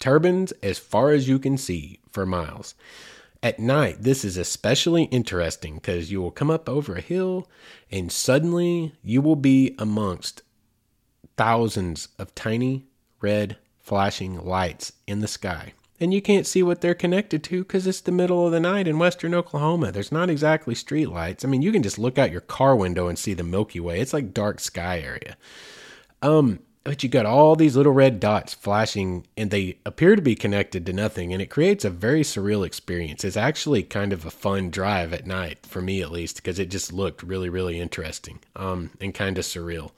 [0.00, 2.74] Turbines as far as you can see for miles.
[3.44, 7.46] At night, this is especially interesting because you will come up over a hill
[7.92, 10.40] and suddenly you will be amongst
[11.36, 12.86] thousands of tiny
[13.20, 15.74] red flashing lights in the sky.
[16.00, 18.88] And you can't see what they're connected to because it's the middle of the night
[18.88, 19.92] in western Oklahoma.
[19.92, 21.44] There's not exactly street lights.
[21.44, 24.00] I mean, you can just look out your car window and see the Milky Way.
[24.00, 25.36] It's like dark sky area.
[26.22, 30.34] Um, but you got all these little red dots flashing and they appear to be
[30.34, 34.30] connected to nothing and it creates a very surreal experience it's actually kind of a
[34.30, 38.38] fun drive at night for me at least because it just looked really really interesting
[38.56, 39.90] um, and kind of surreal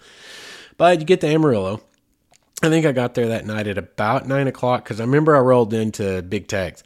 [0.77, 1.81] but you get to Amarillo.
[2.63, 5.41] I think I got there that night at about nine o'clock because I remember I
[5.41, 6.83] rolled into Big Tex.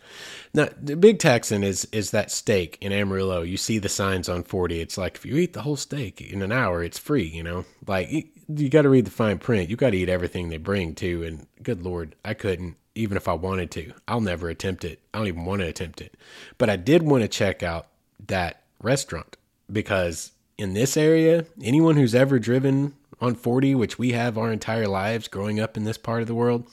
[0.53, 3.43] Now, Big Texan is is that steak in Amarillo.
[3.43, 4.81] You see the signs on forty.
[4.81, 7.25] It's like if you eat the whole steak in an hour, it's free.
[7.25, 9.71] You know, like you, you got to read the fine print.
[9.71, 11.23] You got to eat everything they bring too.
[11.23, 13.93] And good lord, I couldn't even if I wanted to.
[14.09, 15.01] I'll never attempt it.
[15.15, 16.17] I don't even want to attempt it.
[16.59, 17.87] But I did want to check out
[18.27, 19.37] that restaurant
[19.73, 24.89] because in this area, anyone who's ever driven on 40, which we have our entire
[24.89, 26.67] lives growing up in this part of the world,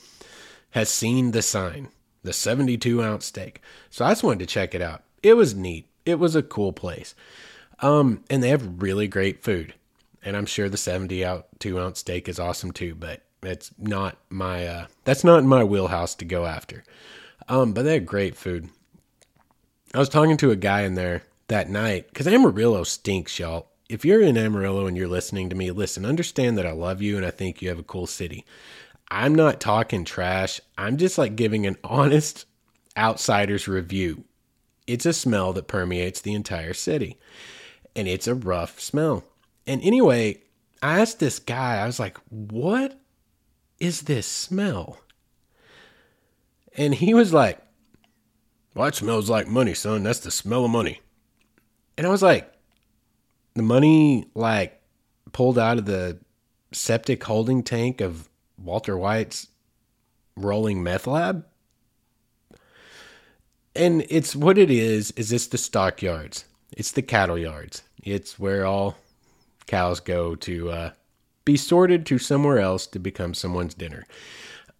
[0.70, 1.88] has seen the sign,
[2.22, 3.60] the 72 ounce steak.
[3.90, 5.02] So I just wanted to check it out.
[5.22, 5.86] It was neat.
[6.04, 7.14] It was a cool place.
[7.80, 9.74] Um, and they have really great food.
[10.22, 14.86] And I'm sure the 72 ounce steak is awesome too, but it's not my, uh,
[15.04, 16.82] that's not my wheelhouse to go after.
[17.48, 18.68] Um, but they had great food.
[19.94, 24.04] I was talking to a guy in there that night because Amarillo stinks, y'all if
[24.04, 27.24] you're in Amarillo and you're listening to me, listen, understand that I love you and
[27.24, 28.44] I think you have a cool city.
[29.10, 30.60] I'm not talking trash.
[30.76, 32.44] I'm just like giving an honest
[32.96, 34.24] outsider's review.
[34.86, 37.18] It's a smell that permeates the entire city,
[37.94, 39.24] and it's a rough smell.
[39.66, 40.42] And anyway,
[40.82, 42.98] I asked this guy, I was like, what
[43.78, 44.98] is this smell?
[46.76, 47.60] And he was like,
[48.74, 50.02] well, it smells like money, son.
[50.04, 51.00] That's the smell of money.
[51.96, 52.52] And I was like,
[53.58, 54.80] the money like
[55.32, 56.18] pulled out of the
[56.72, 58.28] septic holding tank of
[58.62, 59.48] Walter White's
[60.36, 61.44] rolling meth lab.
[63.74, 66.44] And it's what it is, is it's the stockyards.
[66.72, 67.82] It's the cattle yards.
[68.02, 68.96] It's where all
[69.66, 70.90] cows go to uh,
[71.44, 74.04] be sorted to somewhere else to become someone's dinner.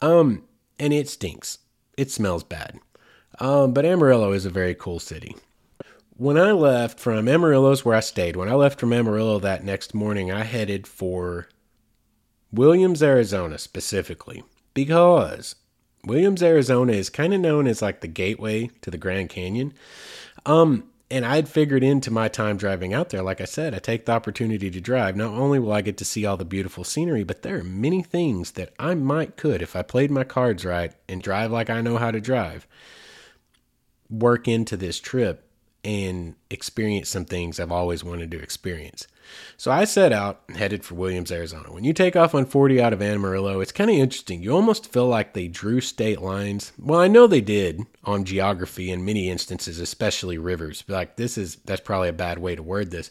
[0.02, 0.44] Um,
[0.78, 1.58] and it stinks.
[1.96, 2.78] It smells bad.
[3.40, 5.36] Um, but Amarillo is a very cool city.
[6.18, 9.94] When I left from Amarillo's where I stayed, when I left from Amarillo that next
[9.94, 11.48] morning, I headed for
[12.52, 14.42] Williams, Arizona specifically,
[14.74, 15.54] because
[16.04, 19.72] Williams, Arizona is kind of known as like the gateway to the Grand Canyon.
[20.44, 24.04] Um, and I'd figured into my time driving out there, like I said, I take
[24.04, 25.14] the opportunity to drive.
[25.14, 28.02] Not only will I get to see all the beautiful scenery, but there are many
[28.02, 31.81] things that I might could, if I played my cards right and drive like I
[31.81, 32.66] know how to drive,
[34.11, 35.47] work into this trip
[35.84, 39.06] and experience some things I've always wanted to experience.
[39.56, 41.72] So I set out headed for Williams, Arizona.
[41.72, 44.42] When you take off on 40 out of Amarillo, it's kind of interesting.
[44.42, 46.72] You almost feel like they drew state lines.
[46.78, 50.84] Well, I know they did on geography in many instances, especially rivers.
[50.88, 53.10] Like this is that's probably a bad way to word this.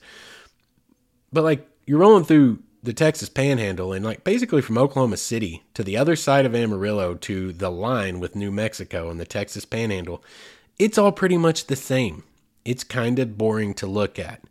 [1.31, 5.83] But like you're rolling through the Texas Panhandle and like basically from Oklahoma City to
[5.83, 10.23] the other side of Amarillo to the line with New Mexico and the Texas Panhandle,
[10.79, 12.23] it's all pretty much the same.
[12.67, 14.41] It's kind of boring to look at.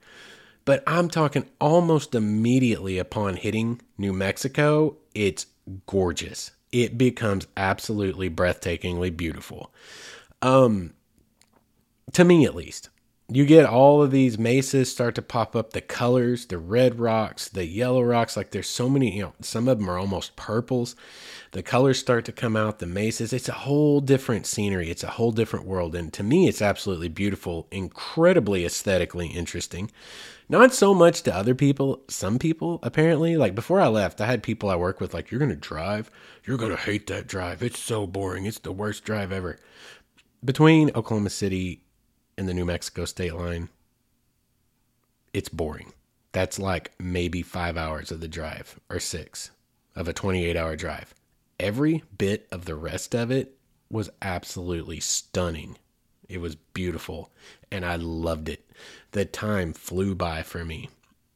[0.65, 5.47] But I'm talking almost immediately upon hitting New Mexico, it's
[5.87, 6.51] gorgeous.
[6.73, 9.71] It becomes absolutely breathtakingly beautiful.
[10.41, 10.95] Um,
[12.13, 12.89] to me at least.
[13.29, 17.49] You get all of these mesas start to pop up the colors, the red rocks,
[17.49, 18.37] the yellow rocks.
[18.37, 20.95] Like there's so many, you know, some of them are almost purples.
[21.51, 23.33] The colors start to come out, the mesas.
[23.33, 24.91] It's a whole different scenery.
[24.91, 25.97] It's a whole different world.
[25.97, 29.91] And to me, it's absolutely beautiful, incredibly aesthetically interesting.
[30.49, 32.05] Not so much to other people.
[32.09, 35.45] Some people, apparently, like before I left, I had people I work with, like, you're
[35.45, 36.13] to drive.
[36.45, 37.61] You're to hate that drive.
[37.61, 38.47] It's so boring.
[38.47, 39.59] It's the worst drive ever.
[40.45, 41.83] Between Oklahoma City
[42.37, 43.69] and the New Mexico state line,
[45.33, 45.93] it's boring.
[46.33, 49.51] That's like maybe five hours of the drive or six
[49.95, 51.15] of a 28 hour drive.
[51.59, 53.57] Every bit of the rest of it
[53.91, 55.79] was absolutely stunning.
[56.29, 57.31] It was beautiful
[57.71, 58.69] and I loved it.
[59.13, 60.91] The time flew by for me.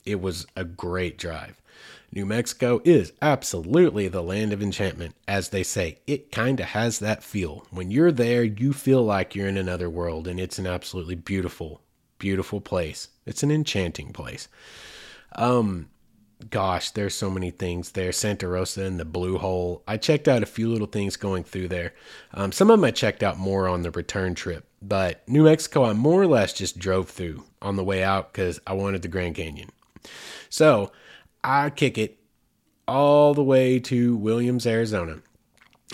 [0.04, 1.60] It was a great drive.
[2.12, 5.14] New Mexico is absolutely the land of enchantment.
[5.28, 7.66] As they say, it kind of has that feel.
[7.70, 11.82] When you're there, you feel like you're in another world, and it's an absolutely beautiful,
[12.18, 13.08] beautiful place.
[13.26, 14.48] It's an enchanting place.
[15.36, 15.88] Um,
[16.48, 18.10] gosh, there's so many things there.
[18.10, 19.84] Santa Rosa and the Blue Hole.
[19.86, 21.94] I checked out a few little things going through there.
[22.34, 25.84] Um, some of them I checked out more on the return trip, but New Mexico,
[25.84, 29.08] I more or less just drove through on the way out because I wanted the
[29.08, 29.70] Grand Canyon.
[30.48, 30.90] So
[31.42, 32.18] I kick it
[32.86, 35.22] all the way to Williams, Arizona.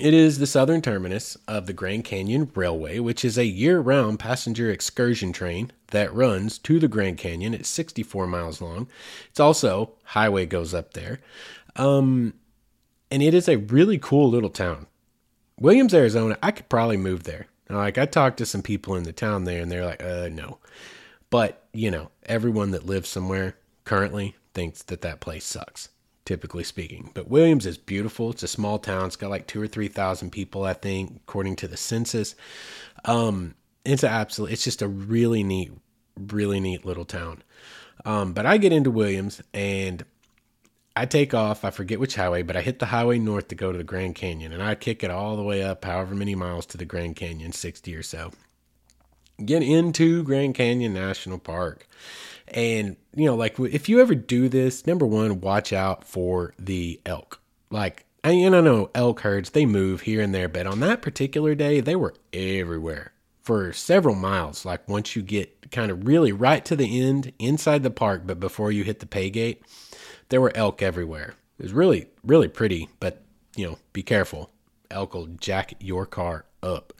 [0.00, 4.18] It is the southern terminus of the Grand Canyon Railway, which is a year round
[4.18, 7.54] passenger excursion train that runs to the Grand Canyon.
[7.54, 8.88] It's 64 miles long.
[9.30, 11.20] It's also, highway goes up there.
[11.76, 12.34] Um,
[13.10, 14.86] and it is a really cool little town.
[15.58, 17.46] Williams, Arizona, I could probably move there.
[17.70, 20.58] Like, I talked to some people in the town there, and they're like, uh, no.
[21.30, 25.90] But, you know, everyone that lives somewhere currently thinks that that place sucks,
[26.24, 27.10] typically speaking.
[27.14, 28.30] But Williams is beautiful.
[28.30, 29.06] It's a small town.
[29.06, 32.34] It's got like two or 3,000 people, I think, according to the census.
[33.04, 35.70] Um, it's absolutely, it's just a really neat,
[36.18, 37.42] really neat little town.
[38.06, 40.04] Um, but I get into Williams and
[40.96, 41.62] I take off.
[41.62, 44.14] I forget which highway, but I hit the highway north to go to the Grand
[44.14, 47.16] Canyon and I kick it all the way up, however many miles to the Grand
[47.16, 48.32] Canyon, 60 or so.
[49.44, 51.86] Get into Grand Canyon National Park.
[52.48, 57.00] And, you know, like if you ever do this, number one, watch out for the
[57.04, 57.40] elk.
[57.70, 61.54] Like, and I know elk herds, they move here and there, but on that particular
[61.54, 64.64] day, they were everywhere for several miles.
[64.64, 68.40] Like, once you get kind of really right to the end inside the park, but
[68.40, 69.62] before you hit the pay gate,
[70.28, 71.34] there were elk everywhere.
[71.58, 73.22] It was really, really pretty, but,
[73.54, 74.50] you know, be careful.
[74.90, 76.92] Elk will jack your car up.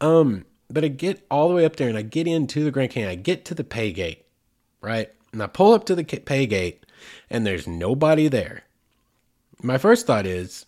[0.00, 2.90] Um, but I get all the way up there and I get into the Grand
[2.90, 3.12] Canyon.
[3.12, 4.21] I get to the pay gate,
[4.82, 5.10] right?
[5.32, 6.84] And I pull up to the pay gate
[7.30, 8.64] and there's nobody there.
[9.62, 10.66] My first thought is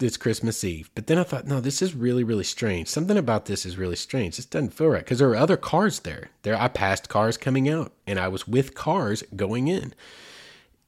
[0.00, 0.90] it's Christmas Eve.
[0.94, 2.88] But then I thought, no, this is really, really strange.
[2.88, 4.36] Something about this is really strange.
[4.36, 6.30] This doesn't feel right because there were other cars there.
[6.42, 9.94] There, I passed cars coming out, and I was with cars going in,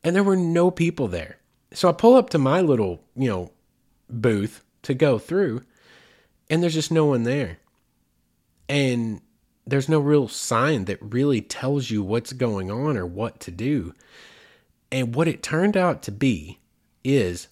[0.05, 1.39] and there were no people there.
[1.73, 3.51] So I pull up to my little, you know,
[4.09, 5.63] booth to go through,
[6.49, 7.59] and there's just no one there
[8.71, 9.21] and
[9.67, 13.95] there's no real sign that really tells you what's going on or what to do.
[14.91, 16.59] And what it turned out to be
[17.05, 17.49] is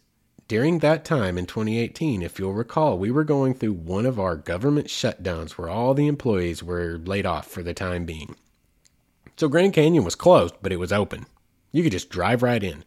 [0.48, 4.34] during that time in 2018, if you'll recall, we were going through one of our
[4.34, 8.34] government shutdowns where all the employees were laid off for the time being.
[9.36, 11.26] So Grand Canyon was closed, but it was open.
[11.70, 12.84] You could just drive right in.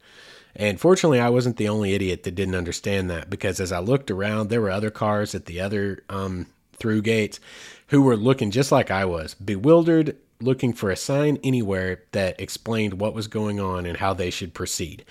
[0.56, 4.12] And fortunately, I wasn't the only idiot that didn't understand that because as I looked
[4.12, 7.40] around, there were other cars at the other um, through gates
[7.92, 13.02] who were looking just like I was, bewildered, looking for a sign anywhere that explained
[13.02, 15.04] what was going on and how they should proceed.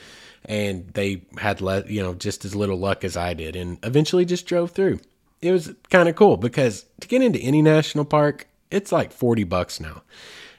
[0.47, 4.25] And they had, le- you know, just as little luck as I did, and eventually
[4.25, 4.99] just drove through.
[5.43, 9.45] It was kind of cool because to get into any national park, it's like 40
[9.45, 10.03] bucks now.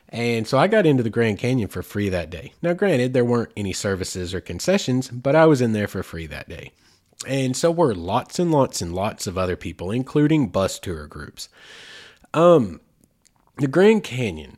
[0.10, 2.54] And so I got into the Grand Canyon for free that day.
[2.62, 6.28] Now, granted, there weren't any services or concessions, but I was in there for free
[6.28, 6.72] that day.
[7.28, 11.50] And so were lots and lots and lots of other people, including bus tour groups.
[12.34, 12.82] Um,
[13.58, 14.58] the Grand Canyon.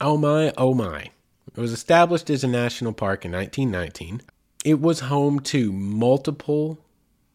[0.00, 1.10] Oh my, oh my.
[1.48, 4.22] It was established as a national park in 1919.
[4.64, 6.78] It was home to multiple,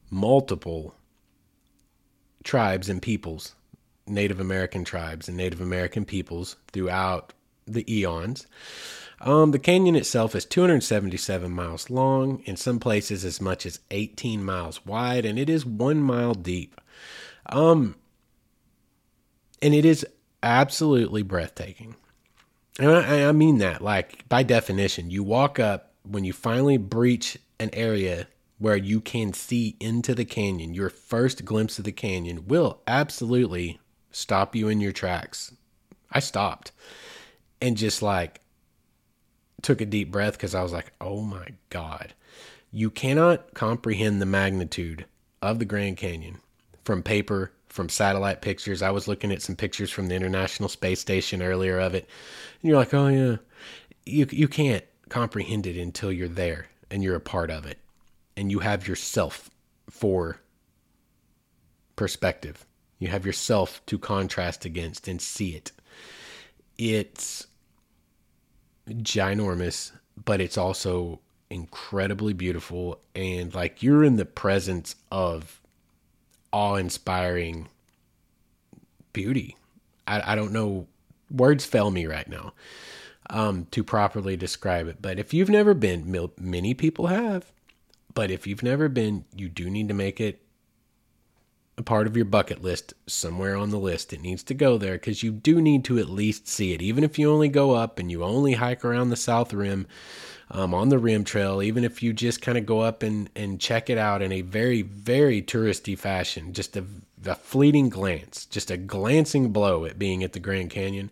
[0.10, 0.96] multiple
[2.44, 3.56] tribes and peoples
[4.08, 7.34] Native American tribes and Native American peoples throughout
[7.66, 8.48] the eons.
[9.22, 14.44] Um, the canyon itself is 277 miles long, in some places as much as 18
[14.44, 16.82] miles wide, and it is one mile deep.
[17.46, 17.96] Um,
[19.62, 20.06] and it is
[20.44, 21.96] absolutely breathtaking.
[22.80, 27.38] And I, I mean that, like by definition, you walk up when you finally breach
[27.60, 30.74] an area where you can see into the canyon.
[30.74, 33.80] Your first glimpse of the canyon will absolutely
[34.12, 35.54] stop you in your tracks.
[36.12, 36.72] I stopped
[37.62, 38.42] and just like
[39.62, 42.14] took a deep breath because I was like, oh my God.
[42.72, 45.06] You cannot comprehend the magnitude
[45.42, 46.40] of the Grand Canyon
[46.84, 48.82] from paper, from satellite pictures.
[48.82, 52.08] I was looking at some pictures from the International Space Station earlier of it.
[52.62, 53.38] And you're like, oh yeah.
[54.06, 57.78] You, you can't comprehend it until you're there and you're a part of it
[58.36, 59.50] and you have yourself
[59.90, 60.40] for
[61.96, 62.66] perspective.
[63.00, 65.72] You have yourself to contrast against and see it.
[66.78, 67.48] It's
[68.90, 69.92] ginormous,
[70.24, 71.20] but it's also
[71.50, 73.00] incredibly beautiful.
[73.16, 75.61] And like you're in the presence of
[76.52, 77.68] awe inspiring
[79.14, 79.56] beauty.
[80.08, 80.88] I, I don't know,
[81.30, 82.54] words fail me right now
[83.30, 85.02] um, to properly describe it.
[85.02, 87.52] But if you've never been, many people have.
[88.14, 90.42] But if you've never been, you do need to make it
[91.78, 94.14] a part of your bucket list somewhere on the list.
[94.14, 96.82] It needs to go there because you do need to at least see it.
[96.82, 99.88] Even if you only go up and you only hike around the south rim
[100.52, 103.60] um, on the rim trail, even if you just kind of go up and, and
[103.60, 106.84] check it out in a very, very touristy fashion, just a,
[107.26, 111.10] a fleeting glance, just a glancing blow at being at the Grand Canyon,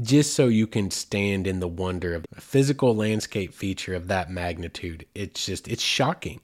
[0.00, 4.30] just so you can stand in the wonder of a physical landscape feature of that
[4.30, 5.06] magnitude.
[5.14, 6.40] It's just, it's shocking.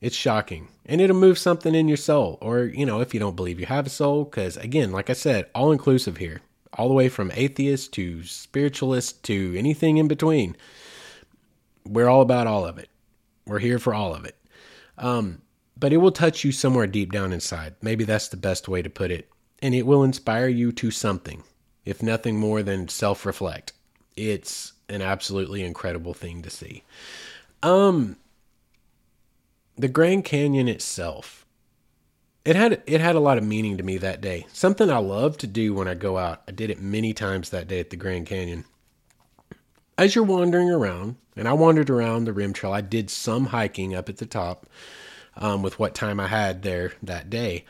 [0.00, 0.68] It's shocking.
[0.86, 2.38] And it'll move something in your soul.
[2.40, 5.14] Or, you know, if you don't believe you have a soul, because again, like I
[5.14, 6.40] said, all inclusive here.
[6.74, 10.56] All the way from atheist to spiritualist to anything in between.
[11.84, 12.88] We're all about all of it.
[13.44, 14.36] We're here for all of it.
[14.96, 15.42] Um,
[15.76, 17.74] but it will touch you somewhere deep down inside.
[17.82, 19.28] Maybe that's the best way to put it.
[19.60, 21.42] And it will inspire you to something,
[21.84, 23.72] if nothing more than self reflect.
[24.16, 26.84] It's an absolutely incredible thing to see.
[27.62, 28.16] Um,
[29.80, 31.46] the Grand Canyon itself,
[32.44, 34.46] it had it had a lot of meaning to me that day.
[34.52, 36.42] Something I love to do when I go out.
[36.46, 38.64] I did it many times that day at the Grand Canyon.
[39.96, 43.94] As you're wandering around, and I wandered around the rim trail, I did some hiking
[43.94, 44.66] up at the top
[45.36, 47.64] um, with what time I had there that day.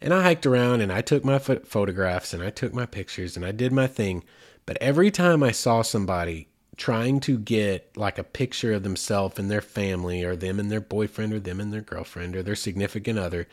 [0.00, 3.44] And I hiked around and I took my photographs and I took my pictures and
[3.44, 4.24] I did my thing.
[4.66, 6.48] But every time I saw somebody
[6.80, 10.80] trying to get like a picture of themselves and their family or them and their
[10.80, 13.46] boyfriend or them and their girlfriend or their significant other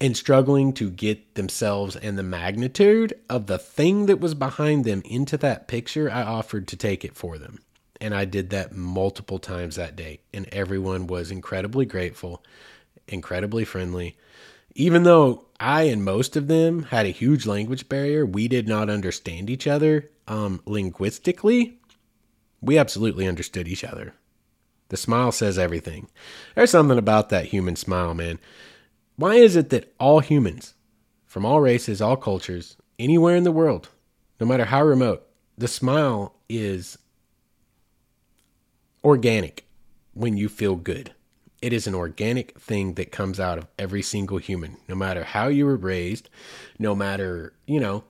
[0.00, 5.02] and struggling to get themselves and the magnitude of the thing that was behind them
[5.04, 7.60] into that picture, I offered to take it for them.
[8.00, 10.20] And I did that multiple times that day.
[10.32, 12.44] And everyone was incredibly grateful,
[13.08, 14.16] incredibly friendly.
[14.80, 18.88] Even though I and most of them had a huge language barrier, we did not
[18.88, 21.80] understand each other um, linguistically,
[22.60, 24.14] we absolutely understood each other.
[24.90, 26.06] The smile says everything.
[26.54, 28.38] There's something about that human smile, man.
[29.16, 30.74] Why is it that all humans,
[31.26, 33.88] from all races, all cultures, anywhere in the world,
[34.38, 35.26] no matter how remote,
[35.58, 36.98] the smile is
[39.02, 39.66] organic
[40.14, 41.14] when you feel good?
[41.60, 45.48] It is an organic thing that comes out of every single human, no matter how
[45.48, 46.30] you were raised,
[46.78, 48.04] no matter, you know,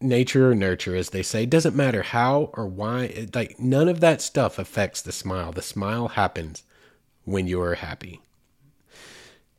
[0.00, 1.46] nature or nurture, as they say.
[1.46, 3.28] Doesn't matter how or why.
[3.34, 5.50] Like none of that stuff affects the smile.
[5.50, 6.62] The smile happens
[7.24, 8.20] when you're happy.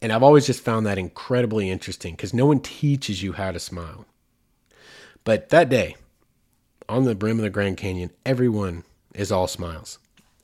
[0.01, 3.59] And I've always just found that incredibly interesting because no one teaches you how to
[3.59, 4.05] smile.
[5.23, 5.95] But that day,
[6.87, 8.83] on the rim of the Grand Canyon, everyone
[9.15, 9.97] is all smiles.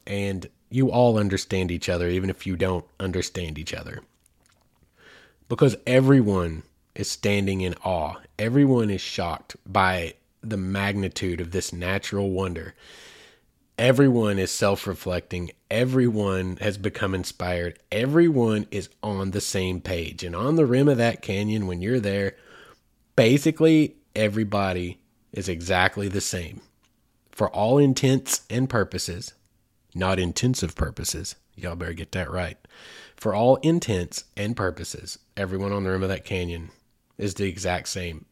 [0.07, 4.01] And you all understand each other, even if you don't understand each other.
[5.49, 6.63] Because everyone
[6.95, 8.15] is standing in awe.
[8.39, 12.73] Everyone is shocked by the magnitude of this natural wonder.
[13.77, 15.51] Everyone is self reflecting.
[15.69, 17.79] Everyone has become inspired.
[17.91, 20.23] Everyone is on the same page.
[20.23, 22.35] And on the rim of that canyon, when you're there,
[23.15, 24.99] basically everybody
[25.31, 26.61] is exactly the same.
[27.31, 29.33] For all intents and purposes,
[29.93, 31.35] not intensive purposes.
[31.55, 32.57] Y'all better get that right.
[33.15, 36.71] For all intents and purposes, everyone on the rim of that canyon
[37.17, 38.25] is the exact same.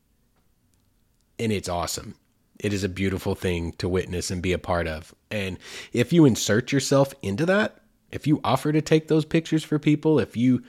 [1.37, 2.15] And it's awesome.
[2.59, 5.13] It is a beautiful thing to witness and be a part of.
[5.31, 5.57] And
[5.93, 7.77] if you insert yourself into that,
[8.11, 10.63] if you offer to take those pictures for people, if you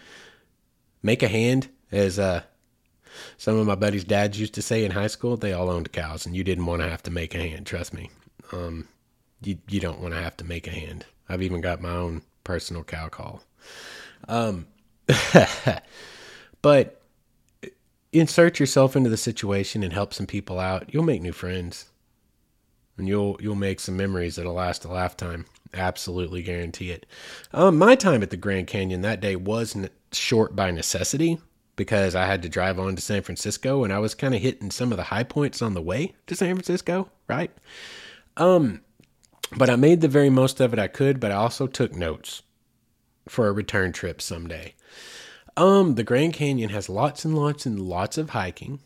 [1.02, 2.42] make a hand, as uh,
[3.36, 6.26] some of my buddies' dads used to say in high school, they all owned cows,
[6.26, 7.66] and you didn't want to have to make a hand.
[7.66, 8.10] Trust me.
[8.52, 8.86] Um,
[9.42, 11.06] you you don't want to have to make a hand.
[11.28, 13.42] I've even got my own personal cow call.
[14.28, 14.66] Um,
[16.62, 17.02] but
[18.12, 20.92] insert yourself into the situation and help some people out.
[20.92, 21.90] You'll make new friends,
[22.96, 25.46] and you'll you'll make some memories that'll last a lifetime.
[25.72, 27.06] Absolutely guarantee it.
[27.52, 31.38] Um, my time at the Grand Canyon that day was not short by necessity
[31.76, 34.70] because I had to drive on to San Francisco and I was kind of hitting
[34.70, 37.52] some of the high points on the way to San Francisco, right?
[38.36, 38.82] Um,
[39.56, 42.42] but I made the very most of it I could, but I also took notes
[43.28, 44.74] for a return trip someday.
[45.56, 48.80] Um, the Grand Canyon has lots and lots and lots of hiking,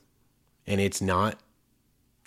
[0.67, 1.39] and it's not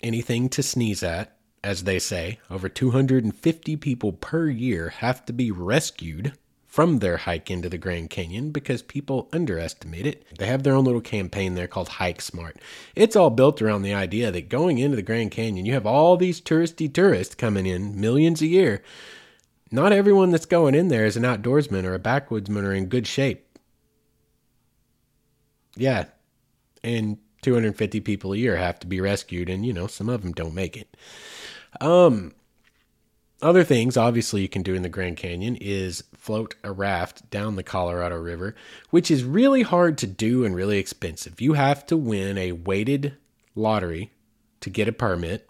[0.02, 2.38] anything to sneeze at, as they say.
[2.50, 6.32] Over 250 people per year have to be rescued
[6.68, 10.22] from their hike into the Grand Canyon because people underestimate it.
[10.38, 12.58] They have their own little campaign there called Hike Smart.
[12.94, 16.16] It's all built around the idea that going into the Grand Canyon, you have all
[16.16, 18.82] these touristy tourists coming in, millions a year.
[19.70, 23.06] Not everyone that's going in there is an outdoorsman or a backwoodsman or in good
[23.06, 23.58] shape.
[25.74, 26.04] Yeah.
[26.84, 30.32] And 250 people a year have to be rescued, and you know, some of them
[30.32, 30.96] don't make it.
[31.80, 32.32] Um,
[33.40, 37.56] other things, obviously, you can do in the Grand Canyon is float a raft down
[37.56, 38.54] the Colorado River,
[38.90, 41.40] which is really hard to do and really expensive.
[41.40, 43.14] You have to win a weighted
[43.54, 44.12] lottery
[44.60, 45.48] to get a permit.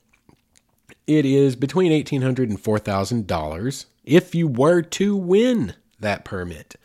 [1.06, 6.76] It is between $1,800 and $4,000 if you were to win that permit.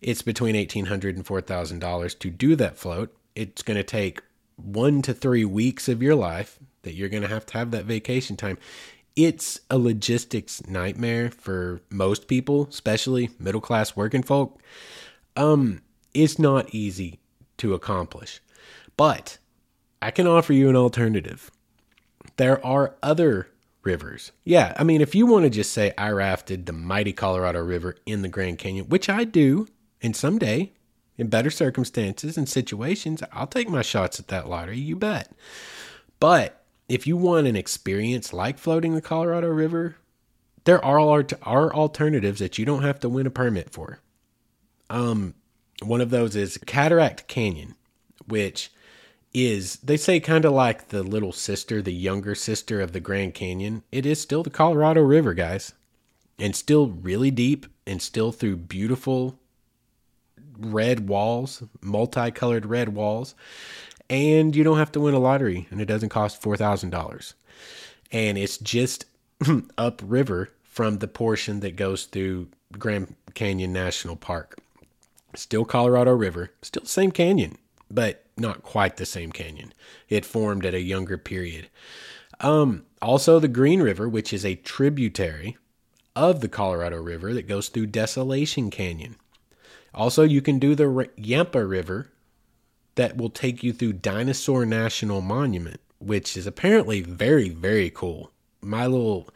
[0.00, 3.16] It's between $1,800 and $4,000 to do that float.
[3.36, 4.20] It's going to take
[4.56, 7.84] one to three weeks of your life that you're going to have to have that
[7.84, 8.58] vacation time
[9.24, 14.60] it's a logistics nightmare for most people, especially middle class working folk.
[15.36, 15.82] Um,
[16.14, 17.20] it's not easy
[17.58, 18.40] to accomplish,
[18.96, 19.38] but
[20.00, 21.50] I can offer you an alternative.
[22.36, 23.48] There are other
[23.82, 24.32] rivers.
[24.44, 27.96] Yeah, I mean, if you want to just say I rafted the mighty Colorado River
[28.06, 29.66] in the Grand Canyon, which I do,
[30.02, 30.72] and someday
[31.16, 35.30] in better circumstances and situations, I'll take my shots at that lottery, you bet.
[36.18, 36.59] But
[36.90, 39.94] if you want an experience like floating the Colorado River,
[40.64, 44.00] there are are alternatives that you don't have to win a permit for.
[44.90, 45.34] Um,
[45.84, 47.76] one of those is Cataract Canyon,
[48.26, 48.72] which
[49.32, 53.34] is they say kind of like the little sister, the younger sister of the Grand
[53.34, 53.84] Canyon.
[53.92, 55.74] It is still the Colorado River, guys,
[56.40, 59.38] and still really deep and still through beautiful
[60.58, 63.36] red walls, multicolored red walls
[64.10, 67.34] and you don't have to win a lottery and it doesn't cost $4,000.
[68.12, 69.06] And it's just
[69.78, 74.58] upriver from the portion that goes through Grand Canyon National Park.
[75.36, 77.56] Still Colorado River, still the same canyon,
[77.88, 79.72] but not quite the same canyon.
[80.08, 81.68] It formed at a younger period.
[82.40, 85.56] Um, also, the Green River, which is a tributary
[86.16, 89.16] of the Colorado River that goes through Desolation Canyon.
[89.94, 92.10] Also, you can do the Yampa River,
[92.94, 98.30] that will take you through Dinosaur National Monument, which is apparently very, very cool.
[98.62, 99.28] My little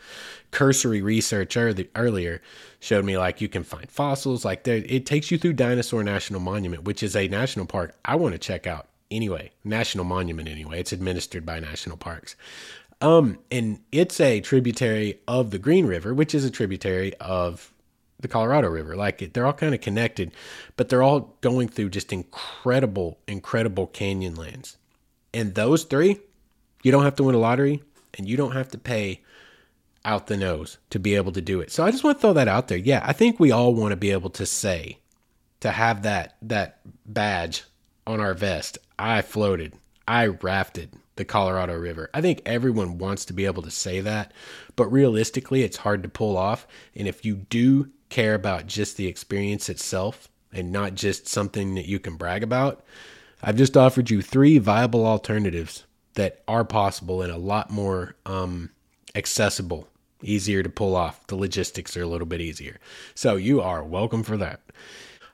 [0.51, 2.43] cursory research earlier
[2.79, 4.45] showed me like you can find fossils.
[4.45, 8.17] Like there, it takes you through Dinosaur National Monument, which is a national park I
[8.17, 9.51] want to check out anyway.
[9.65, 10.81] National Monument anyway.
[10.81, 12.37] It's administered by national parks.
[13.01, 17.74] Um, and it's a tributary of the Green River, which is a tributary of
[18.21, 18.97] the Colorado River.
[18.97, 20.33] Like they're all kind of connected,
[20.77, 24.77] but they're all going through just incredible, incredible canyon lands.
[25.33, 26.21] And those three,
[26.83, 27.83] you don't have to win a lottery
[28.17, 29.23] and you don't have to pay
[30.05, 31.71] out the nose to be able to do it.
[31.71, 32.79] So I just want to throw that out there.
[32.79, 34.99] Yeah, I think we all want to be able to say,
[35.61, 37.65] to have that that badge
[38.07, 38.77] on our vest.
[38.99, 39.73] I floated,
[40.07, 42.11] I rafted the Colorado River.
[42.13, 44.33] I think everyone wants to be able to say that,
[44.77, 46.67] but realistically, it's hard to pull off.
[46.95, 51.87] And if you do care about just the experience itself and not just something that
[51.87, 52.85] you can brag about,
[53.43, 55.85] I've just offered you three viable alternatives
[56.15, 58.71] that are possible and a lot more um,
[59.17, 59.89] accessible,
[60.23, 61.27] easier to pull off.
[61.27, 62.79] The logistics are a little bit easier.
[63.17, 64.61] So you are welcome for that.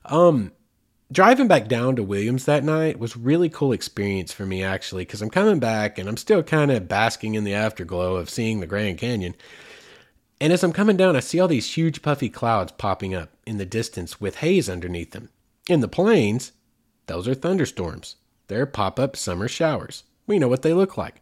[0.07, 0.53] Um,
[1.13, 5.21] driving back down to Williams that night was really cool experience for me actually because
[5.21, 8.67] I'm coming back and I'm still kind of basking in the afterglow of seeing the
[8.67, 9.35] Grand Canyon.
[10.41, 13.59] And as I'm coming down, I see all these huge puffy clouds popping up in
[13.59, 15.29] the distance with haze underneath them.
[15.69, 16.53] In the plains,
[17.07, 18.17] those are thunderstorms.
[18.49, 20.05] They're pop-up summer showers.
[20.27, 21.21] We know what they look like.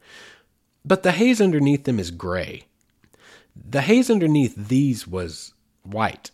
[0.84, 2.66] But the haze underneath them is gray.
[3.56, 5.52] The haze underneath these was
[5.82, 6.30] white.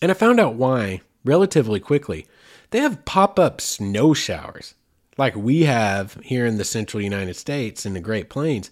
[0.00, 2.26] And I found out why relatively quickly.
[2.70, 4.74] They have pop up snow showers,
[5.18, 8.70] like we have here in the central United States in the Great Plains,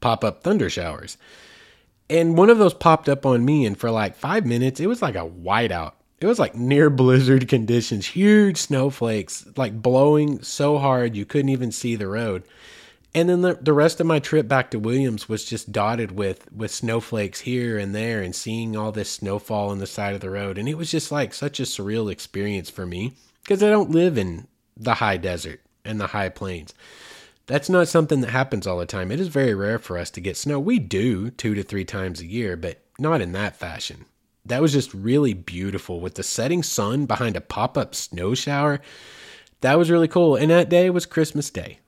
[0.00, 1.18] pop up thunder showers.
[2.10, 5.00] And one of those popped up on me, and for like five minutes, it was
[5.00, 5.92] like a whiteout.
[6.20, 11.70] It was like near blizzard conditions, huge snowflakes, like blowing so hard you couldn't even
[11.70, 12.42] see the road.
[13.14, 16.50] And then the, the rest of my trip back to Williams was just dotted with
[16.52, 20.30] with snowflakes here and there and seeing all this snowfall on the side of the
[20.30, 20.58] road.
[20.58, 24.16] And it was just like such a surreal experience for me because I don't live
[24.16, 24.46] in
[24.76, 26.72] the high desert and the high plains.
[27.50, 29.10] That's not something that happens all the time.
[29.10, 30.60] It is very rare for us to get snow.
[30.60, 34.04] We do two to three times a year, but not in that fashion.
[34.44, 38.80] That was just really beautiful with the setting sun behind a pop up snow shower.
[39.62, 40.36] That was really cool.
[40.36, 41.80] And that day was Christmas Day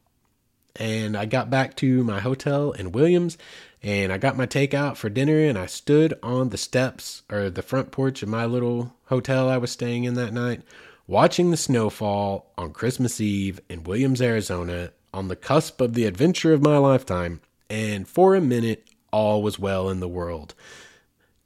[0.75, 3.39] and I got back to my hotel in Williams
[3.85, 7.63] and I got my takeout for dinner and I stood on the steps or the
[7.63, 10.63] front porch of my little hotel I was staying in that night
[11.07, 16.53] watching the snowfall on Christmas Eve in Williams, Arizona on the cusp of the adventure
[16.53, 20.55] of my lifetime and for a minute all was well in the world.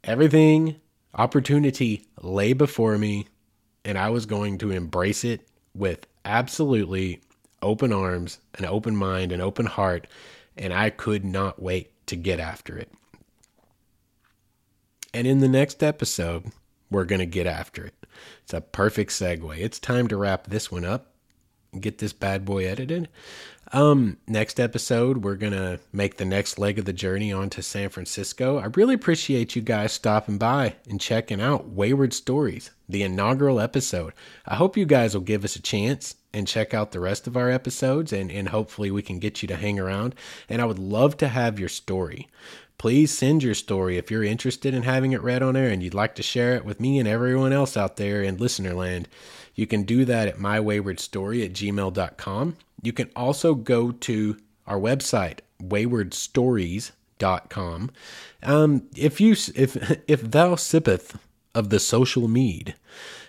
[0.05, 0.77] Everything
[1.14, 3.27] opportunity lay before me
[3.85, 7.21] and I was going to embrace it with absolutely
[7.62, 10.07] open arms, an open mind, an open heart,
[10.57, 12.91] and I could not wait to get after it.
[15.14, 16.51] And in the next episode,
[16.91, 17.95] we're going to get after it.
[18.43, 19.57] It's a perfect segue.
[19.59, 21.12] It's time to wrap this one up,
[21.81, 23.09] get this bad boy edited.
[23.77, 28.57] Um, next episode, we're gonna make the next leg of the journey onto San Francisco.
[28.57, 34.14] I really appreciate you guys stopping by and checking out Wayward Stories, the inaugural episode.
[34.47, 37.37] I hope you guys will give us a chance and check out the rest of
[37.37, 40.14] our episodes and, and hopefully we can get you to hang around.
[40.49, 42.29] And I would love to have your story.
[42.79, 45.95] Please send your story if you're interested in having it read on air and you'd
[45.95, 49.07] like to share it with me and everyone else out there in listenerland.
[49.55, 52.57] You can do that at mywaywardstory at gmail.com.
[52.83, 57.91] You can also go to our website, waywardstories.com.
[58.43, 61.18] Um, if you if if thou sippeth
[61.55, 62.74] of the social mead,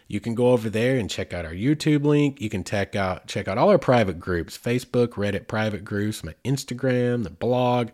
[0.08, 2.40] you can go over there and check out our YouTube link.
[2.40, 6.36] You can check out check out all our private groups, Facebook, Reddit private groups, my
[6.46, 7.90] Instagram, the blog.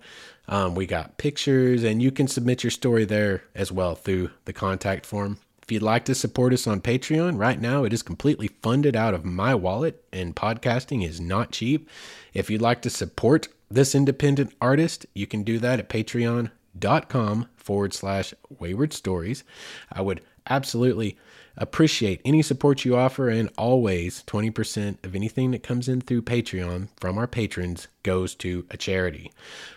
[0.47, 4.53] Um, we got pictures, and you can submit your story there as well through the
[4.53, 5.38] contact form.
[5.61, 9.14] If you'd like to support us on Patreon, right now it is completely funded out
[9.14, 11.89] of my wallet, and podcasting is not cheap.
[12.34, 17.93] If you'd like to support this independent artist, you can do that at patreon.com forward
[17.93, 19.45] slash wayward stories.
[19.89, 21.18] I would absolutely
[21.58, 26.89] appreciate any support you offer, and always 20% of anything that comes in through Patreon
[26.99, 29.32] from our patrons goes to a charity.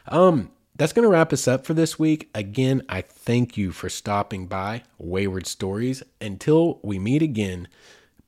[0.08, 2.28] Um, that's going to wrap us up for this week.
[2.34, 6.02] Again, I thank you for stopping by Wayward Stories.
[6.20, 7.68] Until we meet again,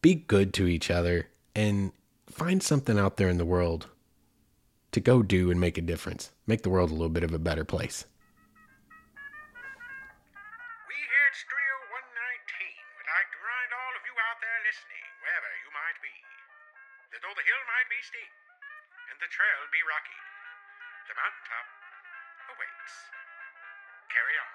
[0.01, 1.93] be good to each other and
[2.27, 3.87] find something out there in the world
[4.93, 6.31] to go do and make a difference.
[6.47, 8.07] Make the world a little bit of a better place.
[17.39, 18.35] The hill might be steep
[19.15, 20.19] and the trail be rocky,
[21.07, 21.67] the mountaintop
[22.51, 22.95] awaits.
[24.11, 24.51] Carry on.